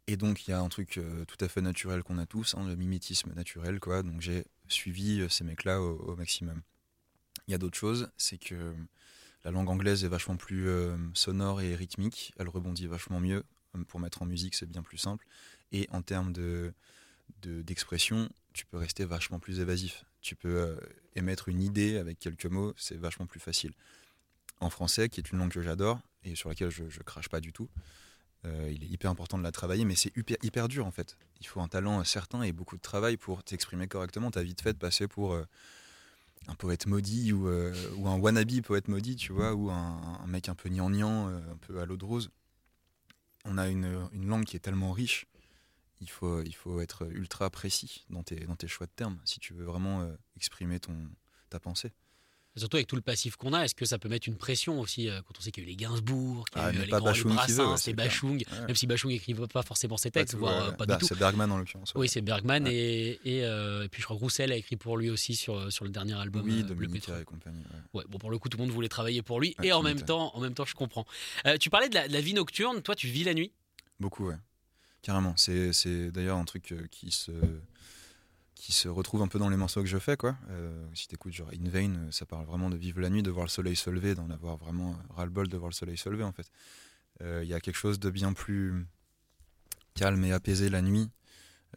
Et 0.08 0.18
donc, 0.18 0.48
il 0.48 0.52
y 0.52 0.54
a 0.54 0.60
un 0.60 0.68
truc 0.68 1.00
tout 1.28 1.46
à 1.46 1.48
fait 1.48 1.62
naturel 1.62 2.04
qu'on 2.04 2.18
a 2.18 2.26
tous, 2.26 2.56
hein, 2.56 2.68
le 2.68 2.76
mimétisme 2.76 3.32
naturel. 3.34 3.80
Quoi. 3.80 4.04
Donc, 4.04 4.20
j'ai 4.20 4.46
suivi 4.72 5.22
euh, 5.22 5.30
ces 5.30 5.44
mecs-là 5.44 5.82
au, 5.82 6.16
maximum. 6.16 6.62
Il 7.48 7.52
y 7.52 7.56
a 7.56 7.58
d'autres 7.58 7.78
choses, 7.78 8.10
c'est 8.18 8.38
que 8.38 8.74
la 9.44 9.52
langue 9.52 9.70
anglaise 9.70 10.04
est 10.04 10.08
vachement 10.08 10.38
plus 10.38 10.68
euh, 10.68 10.98
sonore 11.14 11.62
et 11.62 11.76
rythmique. 11.76 12.34
Elle 12.38 12.50
rebondit 12.50 12.88
vachement 12.88 13.20
mieux. 13.20 13.44
Euh, 13.76 13.84
Pour 13.84 14.00
mettre 14.00 14.22
en 14.22 14.26
musique, 14.26 14.56
c'est 14.56 14.70
bien 14.70 14.84
plus 14.84 14.98
simple. 14.98 15.26
Et 15.72 15.88
en 15.92 16.02
termes 16.02 16.34
de, 16.34 16.74
de- 17.42 17.62
d'expression, 17.62 18.30
tu 18.54 18.66
peux 18.66 18.78
rester 18.78 19.06
vachement 19.06 19.40
plus 19.40 19.60
évasif. 19.60 20.06
Tu 20.22 20.36
peux 20.36 20.56
euh, 20.56 20.76
émettre 21.16 21.50
une 21.50 21.62
idée 21.62 21.98
avec 21.98 22.20
quelques 22.20 22.46
mots, 22.46 22.74
c'est 22.78 22.98
vachement 22.98 23.26
plus 23.26 23.40
facile. 23.40 23.74
En 24.60 24.70
français, 24.70 25.10
qui 25.10 25.20
est 25.20 25.32
une 25.32 25.40
langue 25.40 25.52
que 25.52 25.62
j'adore 25.62 26.00
et 26.24 26.36
sur 26.36 26.50
laquelle 26.50 26.70
je, 26.70 26.88
je 26.90 27.02
crache 27.02 27.30
pas 27.30 27.40
du 27.40 27.52
tout, 27.52 27.70
euh, 28.46 28.72
il 28.74 28.84
est 28.84 28.88
hyper 28.88 29.12
important 29.12 29.38
de 29.38 29.44
la 29.44 29.52
travailler, 29.52 29.86
mais 29.86 29.96
c'est 29.96 30.16
hyper, 30.18 30.38
hyper 30.42 30.68
dur 30.68 30.86
en 30.86 30.92
fait. 30.92 31.18
Il 31.40 31.48
faut 31.48 31.62
un 31.62 31.68
talent 31.68 32.04
certain 32.04 32.42
et 32.42 32.52
beaucoup 32.52 32.76
de 32.76 32.82
travail 32.82 33.18
pour 33.18 33.44
t'exprimer 33.44 33.88
correctement. 33.88 34.32
T'as 34.32 34.44
vite 34.44 34.62
fait 34.62 34.74
de 34.74 34.78
passer 34.80 35.08
pour, 35.08 35.34
euh, 35.34 35.46
un 36.48 36.56
poète 36.56 36.88
maudit 36.88 37.34
ou, 37.34 37.48
euh, 37.48 37.74
ou 37.98 38.08
un 38.08 38.18
wannabe 38.18 38.62
poète 38.62 38.88
maudit, 38.88 39.16
tu 39.16 39.32
vois, 39.32 39.54
ou 39.54 39.70
un, 39.70 40.26
mec 40.28 40.50
un 40.50 40.56
peu 40.56 40.70
gnangnan, 40.70 41.28
un 41.28 41.58
peu 41.62 41.80
à 41.80 41.86
l'eau 41.86 41.98
de 41.98 42.06
rose. 42.06 42.32
On 43.46 43.58
a 43.58 43.68
une, 43.68 44.10
une 44.12 44.28
langue 44.28 44.46
qui 44.46 44.56
est 44.56 44.60
tellement 44.60 44.92
riche, 44.92 45.28
il 46.00 46.10
faut, 46.10 46.42
il 46.42 46.54
faut 46.54 46.82
être 46.82 47.08
ultra 47.12 47.50
précis 47.52 48.06
dans 48.10 48.24
tes, 48.24 48.46
dans 48.46 48.56
tes 48.56 48.68
choix 48.68 48.88
de 48.88 48.92
termes 48.92 49.20
si 49.24 49.40
tu 49.40 49.54
veux 49.54 49.66
vraiment 49.66 50.12
exprimer 50.36 50.80
ton, 50.80 50.96
ta 51.50 51.60
pensée. 51.60 51.92
Surtout 52.58 52.76
avec 52.78 52.88
tout 52.88 52.98
le 52.98 53.02
passif 53.02 53.38
qu'on 53.38 53.54
a, 53.54 53.62
est-ce 53.64 53.74
que 53.76 53.86
ça 53.86 53.98
peut 53.98 54.10
mettre 54.10 54.28
une 54.28 54.36
pression 54.36 54.82
aussi 54.82 55.08
euh, 55.10 55.22
quand 55.26 55.34
on 55.38 55.42
sait 55.42 55.52
qu'il 55.52 55.64
y 55.64 55.68
a 55.68 55.70
eu 55.70 55.72
les 55.72 55.78
Gainsbourg, 55.78 56.44
qu'il 56.50 56.62
y 56.62 56.66
a 56.66 56.68
Ah, 56.68 56.74
eu 56.74 56.78
mais 56.80 56.86
les, 56.86 56.92
Bachung 56.92 57.24
veut, 57.24 57.30
ouais, 57.30 57.36
Brassens, 57.36 57.88
les 57.88 57.94
clair. 57.94 58.06
Bachung, 58.08 58.44
Ouais. 58.52 58.66
même 58.68 58.76
si 58.76 58.88
Bachung 58.88 59.10
n'écrivait 59.12 59.48
pas 59.48 59.62
forcément 59.64 59.96
ses 59.96 60.12
textes, 60.12 60.34
Pas 60.34 60.38
tout, 60.38 60.44
voire 60.44 60.66
ouais. 60.68 60.74
euh, 60.74 60.76
pas 60.76 60.86
du 60.86 60.98
tout. 60.98 61.06
C'est 61.08 61.18
Bergman 61.18 61.50
en 61.50 61.58
l'occurrence. 61.60 61.94
Oui, 61.96 62.10
c'est 62.10 62.20
Bergman 62.22 62.68
et, 62.68 63.20
et, 63.24 63.46
euh, 63.46 63.84
et 63.84 63.88
puis 63.88 64.02
je 64.02 64.06
crois 64.06 64.18
que 64.18 64.22
Roussel 64.22 64.52
a 64.52 64.56
écrit 64.58 64.76
pour 64.76 64.98
lui 64.98 65.10
aussi 65.10 65.34
sur, 65.36 65.72
sur 65.72 65.86
le 65.86 65.92
dernier 65.92 66.14
album. 66.20 66.44
oui, 66.44 66.60
euh, 66.60 66.64
Dominica 66.64 67.22
et 67.22 67.24
compagnie. 67.24 67.64
ouais. 67.94 68.04
Bon, 68.10 68.18
pour 68.18 68.32
le 68.32 68.38
coup, 68.38 68.50
tout 68.50 68.58
le 68.58 68.64
monde 68.66 68.74
voulait 68.74 68.90
travailler 68.90 69.22
pour 69.22 69.40
lui 69.40 69.56
et 69.64 69.72
en 69.72 69.82
même, 69.82 70.02
temps, 70.02 70.36
en 70.36 70.40
même 70.42 70.54
temps, 70.54 70.66
je 70.66 70.76
comprends. 70.76 71.06
Euh, 71.46 71.56
tu 71.58 71.70
parlais 71.70 71.88
de 71.88 71.96
la, 71.96 72.10
de 72.10 72.14
la 72.14 72.20
vie 72.22 72.34
nocturne, 72.34 72.82
toi, 72.82 72.96
tu 72.96 73.08
vis 73.08 73.24
la 73.24 73.34
nuit? 73.34 73.54
Beaucoup, 74.02 74.28
ouais. 74.28 74.36
Carrément. 75.04 75.34
C'est, 75.38 75.72
c'est 75.74 76.12
d'ailleurs 76.12 76.38
un 76.38 76.46
truc 76.46 76.74
euh, 76.74 76.86
qui 76.92 77.12
se, 77.12 77.32
qui 78.62 78.74
se 78.74 78.88
retrouve 78.88 79.24
un 79.24 79.28
peu 79.28 79.40
dans 79.40 79.50
les 79.50 79.58
morceaux 79.58 79.82
que 79.82 79.88
je 79.88 79.98
fais, 79.98 80.16
quoi. 80.16 80.38
Euh, 80.52 80.88
si 80.94 81.08
t'écoutes 81.08 81.34
genre 81.34 81.50
In 81.50 81.68
Vain, 81.68 81.96
euh, 81.96 82.12
ça 82.12 82.28
parle 82.28 82.46
vraiment 82.46 82.70
de 82.70 82.78
vivre 82.78 83.02
la 83.02 83.10
nuit, 83.10 83.24
de 83.24 83.32
voir 83.32 83.44
le 83.44 83.50
soleil 83.50 83.76
se 83.76 83.90
lever, 83.90 84.14
d'en 84.14 84.30
avoir 84.30 84.56
vraiment 84.58 84.92
euh, 84.92 85.14
ras-le-bol 85.16 85.48
de 85.48 85.58
voir 85.58 85.72
le 85.72 85.74
soleil 85.74 85.98
se 85.98 86.10
lever, 86.10 86.24
en 86.24 86.32
fait. 86.32 86.52
Il 87.22 87.48
y 87.48 87.54
a 87.54 87.60
quelque 87.60 87.76
chose 87.76 88.00
de 88.00 88.10
bien 88.10 88.34
plus 88.34 88.88
calme 89.94 90.24
et 90.26 90.32
apaisé 90.32 90.70
la 90.70 90.82
nuit. 90.82 91.12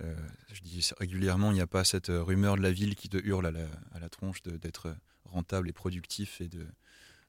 Je 0.00 0.60
dis 0.62 0.88
régulièrement, 0.98 1.50
il 1.50 1.54
n'y 1.54 1.60
a 1.60 1.66
pas 1.66 1.84
cette 1.84 2.06
rumeur 2.08 2.56
de 2.56 2.62
la 2.62 2.72
ville 2.72 2.94
qui 2.94 3.10
te 3.10 3.18
hurle 3.18 3.44
à 3.44 3.50
la, 3.50 3.66
à 3.92 3.98
la 3.98 4.08
tronche 4.08 4.42
d'être 4.42 4.96
rentable 5.26 5.68
et 5.68 5.74
productif 5.74 6.40
et 6.40 6.48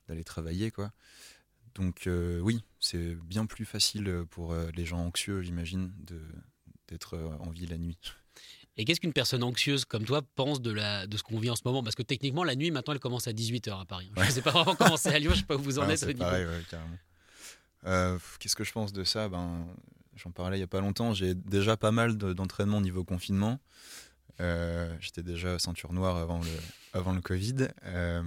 d'aller 0.08 0.24
travailler, 0.24 0.72
quoi. 0.72 0.94
Donc 1.74 2.08
oui, 2.08 2.64
c'est 2.80 3.16
bien 3.16 3.46
plus 3.46 3.66
facile 3.66 4.24
pour 4.30 4.56
les 4.56 4.86
gens 4.86 5.00
anxieux, 5.00 5.42
j'imagine, 5.42 5.92
d'être 6.88 7.18
en 7.18 7.50
vie 7.50 7.68
la 7.68 7.78
nuit. 7.78 8.00
Et 8.77 8.84
qu'est-ce 8.86 9.00
qu'une 9.00 9.13
personne 9.13 9.41
anxieuse 9.44 9.86
comme 9.86 10.03
toi 10.03 10.22
pense 10.36 10.62
de, 10.62 10.72
la, 10.72 11.08
de 11.08 11.15
ce 11.17 11.24
qu'on 11.24 11.39
vit 11.39 11.50
en 11.50 11.55
ce 11.55 11.62
moment? 11.65 11.82
Parce 11.82 11.96
que 11.96 12.03
techniquement, 12.03 12.44
la 12.44 12.55
nuit, 12.55 12.72
maintenant, 12.72 12.94
elle 12.94 13.00
commence 13.00 13.27
à 13.27 13.32
18h 13.32 13.82
à 13.82 13.86
Paris. 13.86 14.12
Je 14.17 14.22
ne 14.22 14.29
sais 14.29 14.41
pas 14.41 14.51
vraiment 14.51 14.75
comment 14.75 14.98
c'est 14.98 15.13
à 15.15 15.20
Lyon, 15.20 15.32
je 15.32 15.36
ne 15.36 15.39
sais 15.41 15.46
pas 15.46 15.55
où 15.55 15.60
vous 15.62 15.79
en 15.79 15.88
Ouais, 15.88 15.94
êtes 15.94 16.03
au 16.03 16.08
niveau. 16.12 16.25
ouais. 16.25 16.48
Euh, 17.86 18.17
Qu'est-ce 18.39 18.55
que 18.55 18.63
je 18.63 18.72
pense 18.72 18.91
de 18.94 19.03
ça? 19.03 19.29
Ben, 19.29 19.65
J'en 20.17 20.32
parlais 20.32 20.58
il 20.58 20.60
n'y 20.60 20.63
a 20.63 20.67
pas 20.67 20.79
longtemps. 20.82 21.13
J'ai 21.13 21.36
déjà 21.36 21.75
pas 21.77 21.91
mal 21.91 22.17
de- 22.17 22.34
d'entraînement 22.34 22.77
au 22.77 22.82
niveau 22.82 23.03
confinement. 23.03 23.60
Euh, 24.41 24.94
J'étais 25.00 25.24
déjà 25.24 25.60
ceinture 25.60 25.94
noire 25.94 26.17
avant 26.17 26.39
le, 26.39 26.50
avant 26.94 27.13
le 27.13 27.22
Covid. 27.22 27.67
Euh, 27.84 28.24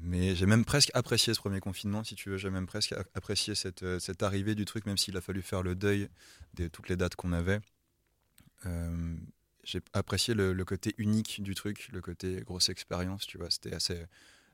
mais 0.00 0.36
j'ai 0.36 0.46
même 0.46 0.64
presque 0.64 0.90
apprécié 0.94 1.34
ce 1.34 1.40
premier 1.40 1.60
confinement, 1.60 2.04
si 2.04 2.14
tu 2.14 2.28
veux. 2.30 2.36
J'ai 2.36 2.50
même 2.50 2.66
presque 2.66 2.94
apprécié 3.14 3.54
cette, 3.56 3.84
cette 3.98 4.22
arrivée 4.22 4.54
du 4.54 4.64
truc, 4.64 4.86
même 4.86 4.96
s'il 4.96 5.16
a 5.16 5.20
fallu 5.20 5.42
faire 5.42 5.62
le 5.62 5.74
deuil 5.74 6.08
de 6.54 6.68
toutes 6.68 6.88
les 6.88 6.96
dates 6.96 7.16
qu'on 7.16 7.32
avait. 7.32 7.60
Euh, 8.66 9.16
j'ai 9.64 9.80
apprécié 9.92 10.34
le, 10.34 10.52
le 10.52 10.64
côté 10.64 10.94
unique 10.98 11.42
du 11.42 11.54
truc, 11.54 11.88
le 11.92 12.00
côté 12.00 12.40
grosse 12.42 12.68
expérience, 12.68 13.26
tu 13.26 13.38
vois. 13.38 13.50
C'était 13.50 13.74
assez 13.74 14.04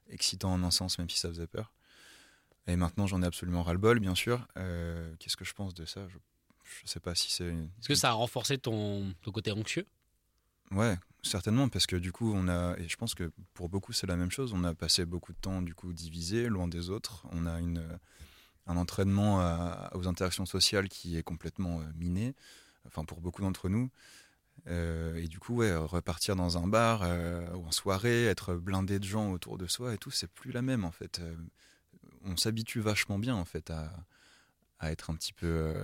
excitant 0.08 0.52
en 0.52 0.62
un 0.62 0.70
sens, 0.70 0.98
même 0.98 1.08
si 1.08 1.18
ça 1.18 1.28
faisait 1.28 1.46
peur. 1.46 1.72
Et 2.66 2.76
maintenant, 2.76 3.06
j'en 3.06 3.22
ai 3.22 3.26
absolument 3.26 3.62
ras-le-bol, 3.62 4.00
bien 4.00 4.14
sûr. 4.14 4.46
Euh, 4.56 5.14
Qu'est-ce 5.18 5.36
que 5.36 5.44
je 5.44 5.52
pense 5.52 5.74
de 5.74 5.84
ça? 5.84 6.06
Je 6.08 6.16
ne 6.82 6.88
sais 6.88 7.00
pas 7.00 7.14
si 7.14 7.30
c'est. 7.30 7.48
une- 7.48 7.70
Est-ce 7.78 7.88
que 7.88 7.94
ça 7.94 8.10
a 8.10 8.12
renforcé 8.12 8.58
ton, 8.58 9.14
ton 9.22 9.30
côté 9.32 9.52
anxieux? 9.52 9.86
Ouais, 10.70 10.96
certainement, 11.22 11.68
parce 11.68 11.86
que 11.86 11.94
du 11.96 12.10
coup, 12.10 12.32
on 12.34 12.48
a, 12.48 12.74
et 12.78 12.88
je 12.88 12.96
pense 12.96 13.14
que 13.14 13.30
pour 13.52 13.68
beaucoup, 13.68 13.92
c'est 13.92 14.06
la 14.06 14.16
même 14.16 14.30
chose. 14.30 14.52
On 14.54 14.64
a 14.64 14.74
passé 14.74 15.04
beaucoup 15.04 15.32
de 15.32 15.38
temps, 15.38 15.60
du 15.62 15.74
coup, 15.74 15.92
divisé, 15.92 16.48
loin 16.48 16.66
des 16.66 16.88
autres. 16.90 17.26
On 17.32 17.46
a 17.46 17.60
une, 17.60 17.86
un 18.66 18.76
entraînement 18.78 19.40
à- 19.40 19.90
aux 19.94 20.08
interactions 20.08 20.46
sociales 20.46 20.88
qui 20.88 21.16
est 21.18 21.22
complètement 21.22 21.80
euh, 21.80 21.84
miné, 21.96 22.34
enfin, 22.86 23.04
pour 23.04 23.20
beaucoup 23.20 23.42
d'entre 23.42 23.68
nous. 23.68 23.90
Euh, 24.68 25.16
et 25.16 25.26
du 25.26 25.38
coup, 25.38 25.58
repartir 25.58 26.36
dans 26.36 26.58
un 26.58 26.66
bar 26.66 27.02
euh, 27.02 27.46
ou 27.54 27.66
en 27.66 27.72
soirée, 27.72 28.26
être 28.26 28.54
blindé 28.54 28.98
de 28.98 29.04
gens 29.04 29.32
autour 29.32 29.58
de 29.58 29.66
soi 29.66 29.94
et 29.94 29.98
tout, 29.98 30.10
c'est 30.10 30.30
plus 30.30 30.52
la 30.52 30.62
même, 30.62 30.84
en 30.84 30.92
fait. 30.92 31.18
Euh, 31.18 31.34
on 32.24 32.36
s'habitue 32.36 32.80
vachement 32.80 33.18
bien, 33.18 33.34
en 33.34 33.44
fait, 33.44 33.70
à, 33.70 33.90
être 34.82 35.08
un 35.08 35.14
petit 35.14 35.32
peu 35.32 35.74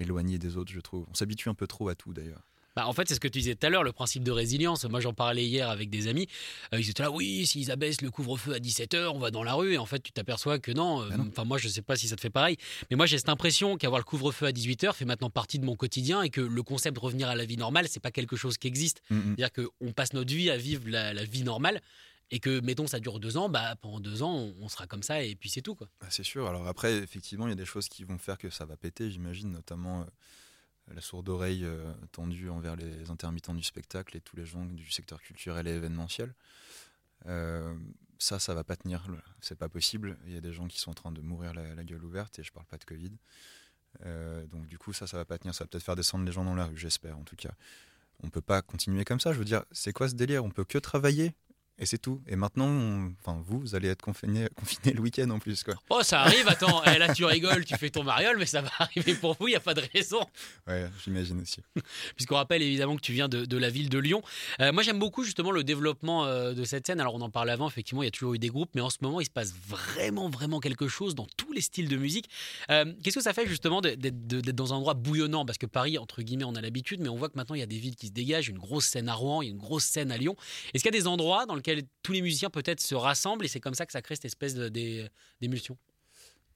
éloigné 0.00 0.36
des 0.38 0.56
autres, 0.56 0.72
je 0.72 0.80
trouve. 0.80 1.06
On 1.08 1.14
s'habitue 1.14 1.48
un 1.48 1.54
peu 1.54 1.68
trop 1.68 1.88
à 1.88 1.94
tout, 1.94 2.12
d'ailleurs. 2.12 2.44
Bah, 2.74 2.86
en 2.86 2.92
fait, 2.92 3.08
c'est 3.08 3.14
ce 3.14 3.20
que 3.20 3.28
tu 3.28 3.38
disais 3.40 3.54
tout 3.54 3.66
à 3.66 3.70
l'heure, 3.70 3.82
le 3.82 3.92
principe 3.92 4.24
de 4.24 4.30
résilience. 4.30 4.84
Moi, 4.84 5.00
j'en 5.00 5.12
parlais 5.12 5.44
hier 5.44 5.68
avec 5.68 5.90
des 5.90 6.08
amis. 6.08 6.26
Euh, 6.72 6.80
ils 6.80 6.88
étaient 6.88 7.02
là, 7.02 7.10
oui, 7.10 7.46
s'ils 7.46 7.70
abaissent 7.70 8.00
le 8.00 8.10
couvre-feu 8.10 8.54
à 8.54 8.58
17h, 8.58 9.08
on 9.08 9.18
va 9.18 9.30
dans 9.30 9.42
la 9.42 9.54
rue. 9.54 9.74
Et 9.74 9.78
en 9.78 9.86
fait, 9.86 10.00
tu 10.02 10.12
t'aperçois 10.12 10.58
que 10.58 10.72
non. 10.72 11.02
euh, 11.02 11.08
Bah. 11.10 11.24
Enfin, 11.28 11.44
moi, 11.44 11.58
je 11.58 11.68
sais 11.68 11.82
pas 11.82 11.96
si 11.96 12.08
ça 12.08 12.16
te 12.16 12.20
fait 12.20 12.30
pareil. 12.30 12.56
Mais 12.90 12.96
moi, 12.96 13.06
j'ai 13.06 13.18
cette 13.18 13.28
impression 13.28 13.76
qu'avoir 13.76 13.98
le 14.00 14.04
couvre-feu 14.04 14.46
à 14.46 14.52
18h 14.52 14.94
fait 14.94 15.04
maintenant 15.04 15.30
partie 15.30 15.58
de 15.58 15.64
mon 15.64 15.76
quotidien 15.76 16.22
et 16.22 16.30
que 16.30 16.40
le 16.40 16.62
concept 16.62 16.96
de 16.96 17.00
revenir 17.00 17.28
à 17.28 17.34
la 17.34 17.44
vie 17.44 17.56
normale, 17.56 17.88
c'est 17.88 18.00
pas 18.00 18.10
quelque 18.10 18.36
chose 18.36 18.56
qui 18.58 18.68
existe. 18.68 19.02
Mm, 19.10 19.16
mm. 19.16 19.34
C'est-à-dire 19.36 19.68
qu'on 19.78 19.92
passe 19.92 20.12
notre 20.14 20.32
vie 20.32 20.50
à 20.50 20.56
vivre 20.56 20.84
la, 20.88 21.12
la 21.12 21.24
vie 21.24 21.42
normale. 21.42 21.80
Et 22.34 22.40
que, 22.40 22.60
mettons, 22.60 22.86
ça 22.86 22.98
dure 22.98 23.20
deux 23.20 23.36
ans, 23.36 23.50
bah, 23.50 23.76
pendant 23.82 24.00
deux 24.00 24.22
ans, 24.22 24.48
on, 24.58 24.68
sera 24.70 24.86
comme 24.86 25.02
ça 25.02 25.22
et 25.22 25.34
puis 25.34 25.50
c'est 25.50 25.60
tout. 25.60 25.74
Quoi. 25.74 25.88
Ah, 26.00 26.06
c'est 26.08 26.22
sûr. 26.22 26.46
Alors 26.48 26.66
après, 26.66 26.94
effectivement, 26.96 27.46
il 27.46 27.50
y 27.50 27.52
a 27.52 27.56
des 27.56 27.66
choses 27.66 27.90
qui 27.90 28.04
vont 28.04 28.16
faire 28.16 28.38
que 28.38 28.48
ça 28.48 28.64
va 28.64 28.74
péter, 28.78 29.10
j'imagine, 29.10 29.50
notamment 29.50 30.00
euh, 30.00 30.04
la 30.88 31.00
sourde 31.00 31.28
oreille 31.28 31.64
euh, 31.64 31.92
tendue 32.10 32.50
envers 32.50 32.76
les 32.76 33.10
intermittents 33.10 33.54
du 33.54 33.62
spectacle 33.62 34.16
et 34.16 34.20
tous 34.20 34.36
les 34.36 34.44
gens 34.46 34.64
du 34.64 34.90
secteur 34.90 35.22
culturel 35.22 35.66
et 35.68 35.72
événementiel. 35.72 36.34
Euh, 37.26 37.74
ça, 38.18 38.38
ça 38.38 38.54
va 38.54 38.64
pas 38.64 38.76
tenir. 38.76 39.06
C'est 39.40 39.58
pas 39.58 39.68
possible. 39.68 40.18
Il 40.26 40.32
y 40.32 40.36
a 40.36 40.40
des 40.40 40.52
gens 40.52 40.66
qui 40.68 40.78
sont 40.78 40.90
en 40.90 40.94
train 40.94 41.12
de 41.12 41.20
mourir 41.20 41.54
la, 41.54 41.74
la 41.74 41.84
gueule 41.84 42.04
ouverte 42.04 42.38
et 42.38 42.42
je 42.42 42.52
parle 42.52 42.66
pas 42.66 42.78
de 42.78 42.84
Covid. 42.84 43.12
Euh, 44.06 44.46
donc 44.46 44.66
du 44.66 44.78
coup, 44.78 44.92
ça, 44.92 45.06
ça 45.06 45.16
va 45.16 45.24
pas 45.24 45.38
tenir. 45.38 45.54
Ça 45.54 45.64
va 45.64 45.68
peut-être 45.68 45.84
faire 45.84 45.96
descendre 45.96 46.24
les 46.24 46.32
gens 46.32 46.44
dans 46.44 46.54
la 46.54 46.66
rue, 46.66 46.76
j'espère 46.76 47.18
en 47.18 47.24
tout 47.24 47.36
cas. 47.36 47.52
On 48.22 48.30
peut 48.30 48.40
pas 48.40 48.62
continuer 48.62 49.04
comme 49.04 49.20
ça. 49.20 49.32
Je 49.32 49.38
veux 49.38 49.44
dire, 49.44 49.64
c'est 49.72 49.92
quoi 49.92 50.08
ce 50.08 50.14
délire? 50.14 50.44
On 50.44 50.50
peut 50.50 50.64
que 50.64 50.78
travailler 50.78 51.34
et 51.82 51.86
c'est 51.86 51.98
tout. 51.98 52.22
Et 52.28 52.36
maintenant, 52.36 52.68
on- 52.68 53.12
enfin, 53.20 53.42
vous, 53.44 53.58
vous 53.60 53.74
allez 53.74 53.88
être 53.88 54.00
confiné, 54.02 54.46
confiné 54.56 54.94
le 54.94 55.00
week-end 55.00 55.28
en 55.30 55.40
plus, 55.40 55.64
quoi. 55.64 55.74
Oh, 55.90 56.00
ça 56.02 56.20
arrive, 56.20 56.46
attends, 56.46 56.80
eh, 56.84 56.96
là 56.96 57.12
tu 57.12 57.24
rigoles, 57.24 57.64
tu 57.64 57.76
fais 57.76 57.90
ton 57.90 58.04
mariole, 58.04 58.38
mais 58.38 58.46
ça 58.46 58.62
va 58.62 58.70
arriver 58.78 59.14
pour 59.14 59.36
vous, 59.38 59.48
il 59.48 59.50
n'y 59.50 59.56
a 59.56 59.60
pas 59.60 59.74
de 59.74 59.82
raison. 59.92 60.20
Ouais, 60.68 60.88
j'imagine 61.04 61.40
aussi. 61.40 61.60
Puisqu'on 62.16 62.36
rappelle 62.36 62.62
évidemment 62.62 62.94
que 62.96 63.00
tu 63.00 63.12
viens 63.12 63.28
de, 63.28 63.44
de 63.44 63.56
la 63.56 63.68
ville 63.68 63.88
de 63.88 63.98
Lyon. 63.98 64.22
Euh, 64.60 64.70
moi 64.72 64.82
j'aime 64.84 65.00
beaucoup 65.00 65.24
justement 65.24 65.50
le 65.50 65.64
développement 65.64 66.24
euh, 66.24 66.52
de 66.54 66.62
cette 66.64 66.86
scène. 66.86 67.00
Alors 67.00 67.14
on 67.16 67.20
en 67.20 67.30
parlait 67.30 67.52
avant, 67.52 67.68
effectivement, 67.68 68.02
il 68.02 68.06
y 68.06 68.08
a 68.08 68.12
toujours 68.12 68.34
eu 68.34 68.38
des 68.38 68.48
groupes, 68.48 68.70
mais 68.76 68.80
en 68.80 68.90
ce 68.90 68.98
moment 69.02 69.20
il 69.20 69.24
se 69.24 69.30
passe 69.30 69.52
vraiment, 69.66 70.28
vraiment 70.30 70.60
quelque 70.60 70.86
chose 70.86 71.16
dans 71.16 71.26
tous 71.36 71.52
les 71.52 71.60
styles 71.60 71.88
de 71.88 71.96
musique. 71.96 72.28
Euh, 72.70 72.84
Qu'est-ce 73.02 73.16
que 73.16 73.22
ça 73.22 73.32
fait 73.32 73.46
justement 73.48 73.80
d'être 73.80 73.98
d'être 74.00 74.54
dans 74.54 74.72
un 74.72 74.76
endroit 74.76 74.94
bouillonnant? 74.94 75.44
Parce 75.44 75.58
que 75.58 75.66
Paris, 75.66 75.98
entre 75.98 76.22
guillemets, 76.22 76.44
on 76.44 76.54
a 76.54 76.60
l'habitude, 76.60 77.00
mais 77.00 77.08
on 77.08 77.16
voit 77.16 77.28
que 77.28 77.36
maintenant 77.36 77.56
il 77.56 77.60
y 77.60 77.64
a 77.64 77.66
des 77.66 77.78
villes 77.78 77.96
qui 77.96 78.06
se 78.06 78.12
dégagent, 78.12 78.48
une 78.48 78.58
grosse 78.58 78.84
scène 78.86 79.08
à 79.08 79.14
Rouen, 79.14 79.42
il 79.42 79.46
y 79.46 79.48
a 79.48 79.52
une 79.52 79.58
grosse 79.58 79.84
scène 79.84 80.12
à 80.12 80.16
Lyon. 80.16 80.36
Est-ce 80.72 80.84
qu'il 80.84 80.94
y 80.94 80.96
a 80.96 81.00
des 81.00 81.06
endroits 81.08 81.46
dans 81.46 81.54
lesquels 81.56 81.71
tous 82.02 82.12
les 82.12 82.22
musiciens 82.22 82.50
peut-être 82.50 82.80
se 82.80 82.94
rassemblent 82.94 83.44
et 83.44 83.48
c'est 83.48 83.60
comme 83.60 83.74
ça 83.74 83.86
que 83.86 83.92
ça 83.92 84.02
crée 84.02 84.16
cette 84.16 84.26
espèce 84.26 84.54
d'émulsion 84.54 85.76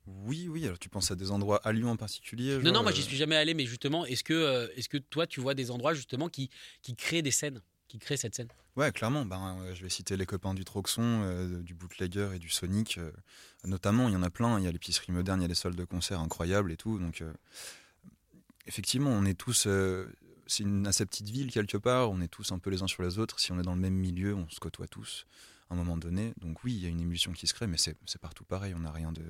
Oui, 0.06 0.48
oui. 0.48 0.64
Alors, 0.66 0.78
tu 0.78 0.88
penses 0.88 1.10
à 1.10 1.16
des 1.16 1.30
endroits 1.30 1.60
à 1.64 1.72
Lyon 1.72 1.90
en 1.90 1.96
particulier 1.96 2.56
Non, 2.58 2.62
genre, 2.64 2.72
non, 2.74 2.82
moi 2.82 2.92
euh, 2.92 2.94
j'y 2.94 3.02
suis 3.02 3.16
jamais 3.16 3.36
allé, 3.36 3.54
mais 3.54 3.66
justement, 3.66 4.06
est-ce 4.06 4.22
que, 4.24 4.34
euh, 4.34 4.68
est-ce 4.76 4.88
que 4.88 4.98
toi 4.98 5.26
tu 5.26 5.40
vois 5.40 5.54
des 5.54 5.70
endroits 5.70 5.94
justement 5.94 6.28
qui, 6.28 6.50
qui 6.82 6.94
créent 6.94 7.22
des 7.22 7.30
scènes 7.30 7.60
qui 7.88 7.98
créent 7.98 8.16
cette 8.16 8.34
scène? 8.34 8.48
Ouais, 8.74 8.90
clairement. 8.92 9.24
Ben, 9.24 9.58
euh, 9.60 9.74
je 9.74 9.82
vais 9.82 9.88
citer 9.88 10.16
les 10.16 10.26
copains 10.26 10.54
du 10.54 10.64
Troxon, 10.64 11.22
euh, 11.22 11.62
du 11.62 11.74
Bootlegger 11.74 12.30
et 12.34 12.38
du 12.38 12.50
Sonic. 12.50 12.98
euh, 12.98 13.12
notamment, 13.64 14.08
il 14.08 14.12
y 14.12 14.16
en 14.16 14.22
a 14.24 14.30
plein. 14.30 14.58
Il 14.58 14.64
y 14.64 14.68
a 14.68 14.72
l'épicerie 14.72 15.12
moderne, 15.12 15.40
il 15.40 15.42
y 15.42 15.46
a 15.46 15.48
les 15.48 15.54
salles 15.54 15.76
de 15.76 15.84
concert 15.84 16.20
incroyables 16.20 16.72
et 16.72 16.76
tout. 16.76 16.98
Donc, 16.98 17.20
euh, 17.20 17.32
effectivement, 18.66 19.10
on 19.10 19.24
est 19.24 19.34
tous. 19.38 19.66
C'est 20.46 20.62
une 20.62 20.86
assez 20.86 21.04
petite 21.06 21.28
ville 21.28 21.50
quelque 21.50 21.76
part. 21.76 22.10
On 22.10 22.20
est 22.20 22.28
tous 22.28 22.52
un 22.52 22.58
peu 22.58 22.70
les 22.70 22.82
uns 22.82 22.86
sur 22.86 23.02
les 23.02 23.18
autres. 23.18 23.40
Si 23.40 23.52
on 23.52 23.58
est 23.58 23.62
dans 23.62 23.74
le 23.74 23.80
même 23.80 23.94
milieu, 23.94 24.34
on 24.34 24.48
se 24.48 24.60
côtoie 24.60 24.86
tous 24.86 25.26
à 25.70 25.74
un 25.74 25.76
moment 25.76 25.96
donné. 25.96 26.32
Donc, 26.40 26.62
oui, 26.64 26.74
il 26.74 26.82
y 26.82 26.86
a 26.86 26.88
une 26.88 27.00
émulsion 27.00 27.32
qui 27.32 27.46
se 27.46 27.54
crée, 27.54 27.66
mais 27.66 27.78
c'est 27.78 27.96
c'est 28.06 28.20
partout 28.20 28.44
pareil. 28.44 28.74
On 28.74 28.80
n'a 28.80 28.92
rien 28.92 29.12
de, 29.12 29.22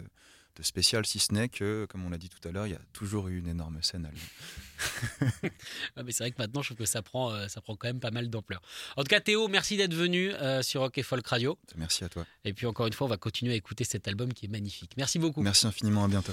de 0.57 0.62
spécial, 0.62 1.05
si 1.07 1.18
ce 1.18 1.33
n'est 1.33 1.48
que, 1.48 1.87
comme 1.88 2.05
on 2.05 2.11
l'a 2.11 2.18
dit 2.18 2.29
tout 2.29 2.46
à 2.48 2.50
l'heure, 2.50 2.66
il 2.66 2.72
y 2.72 2.76
a 2.76 2.81
toujours 2.92 3.29
eu 3.29 3.38
une 3.38 3.48
énorme 3.48 3.83
scène 3.83 4.07
à 4.07 4.11
Lyon. 4.11 5.50
Ah, 5.96 6.02
mais 6.02 6.12
c'est 6.12 6.24
vrai 6.24 6.31
que 6.31 6.37
maintenant, 6.38 6.61
je 6.61 6.68
trouve 6.68 6.79
que 6.79 6.85
ça 6.85 7.00
prend, 7.00 7.33
euh, 7.33 7.48
ça 7.48 7.62
prend 7.62 7.76
quand 7.76 7.88
même 7.88 8.00
pas 8.00 8.11
mal 8.11 8.29
d'ampleur. 8.29 8.61
En 8.96 9.02
tout 9.02 9.09
cas, 9.09 9.20
Théo, 9.20 9.48
merci 9.48 9.79
d'être 9.79 9.94
venu 9.94 10.33
euh, 10.33 10.62
sur 10.62 10.83
Rock 10.83 10.98
et 10.98 11.02
Folk 11.02 11.26
Radio. 11.26 11.59
Merci 11.76 12.05
à 12.05 12.11
toi. 12.11 12.26
Et 12.44 12.52
puis 12.52 12.66
encore 12.66 12.87
une 12.87 12.92
fois, 12.92 13.07
on 13.07 13.11
va 13.11 13.16
continuer 13.16 13.52
à 13.52 13.57
écouter 13.57 13.85
cet 13.85 14.07
album 14.09 14.35
qui 14.35 14.44
est 14.44 14.50
magnifique. 14.50 14.92
Merci 14.98 15.18
beaucoup. 15.18 15.40
Merci 15.40 15.66
infiniment. 15.66 16.05
À 16.05 16.09
bientôt. 16.09 16.33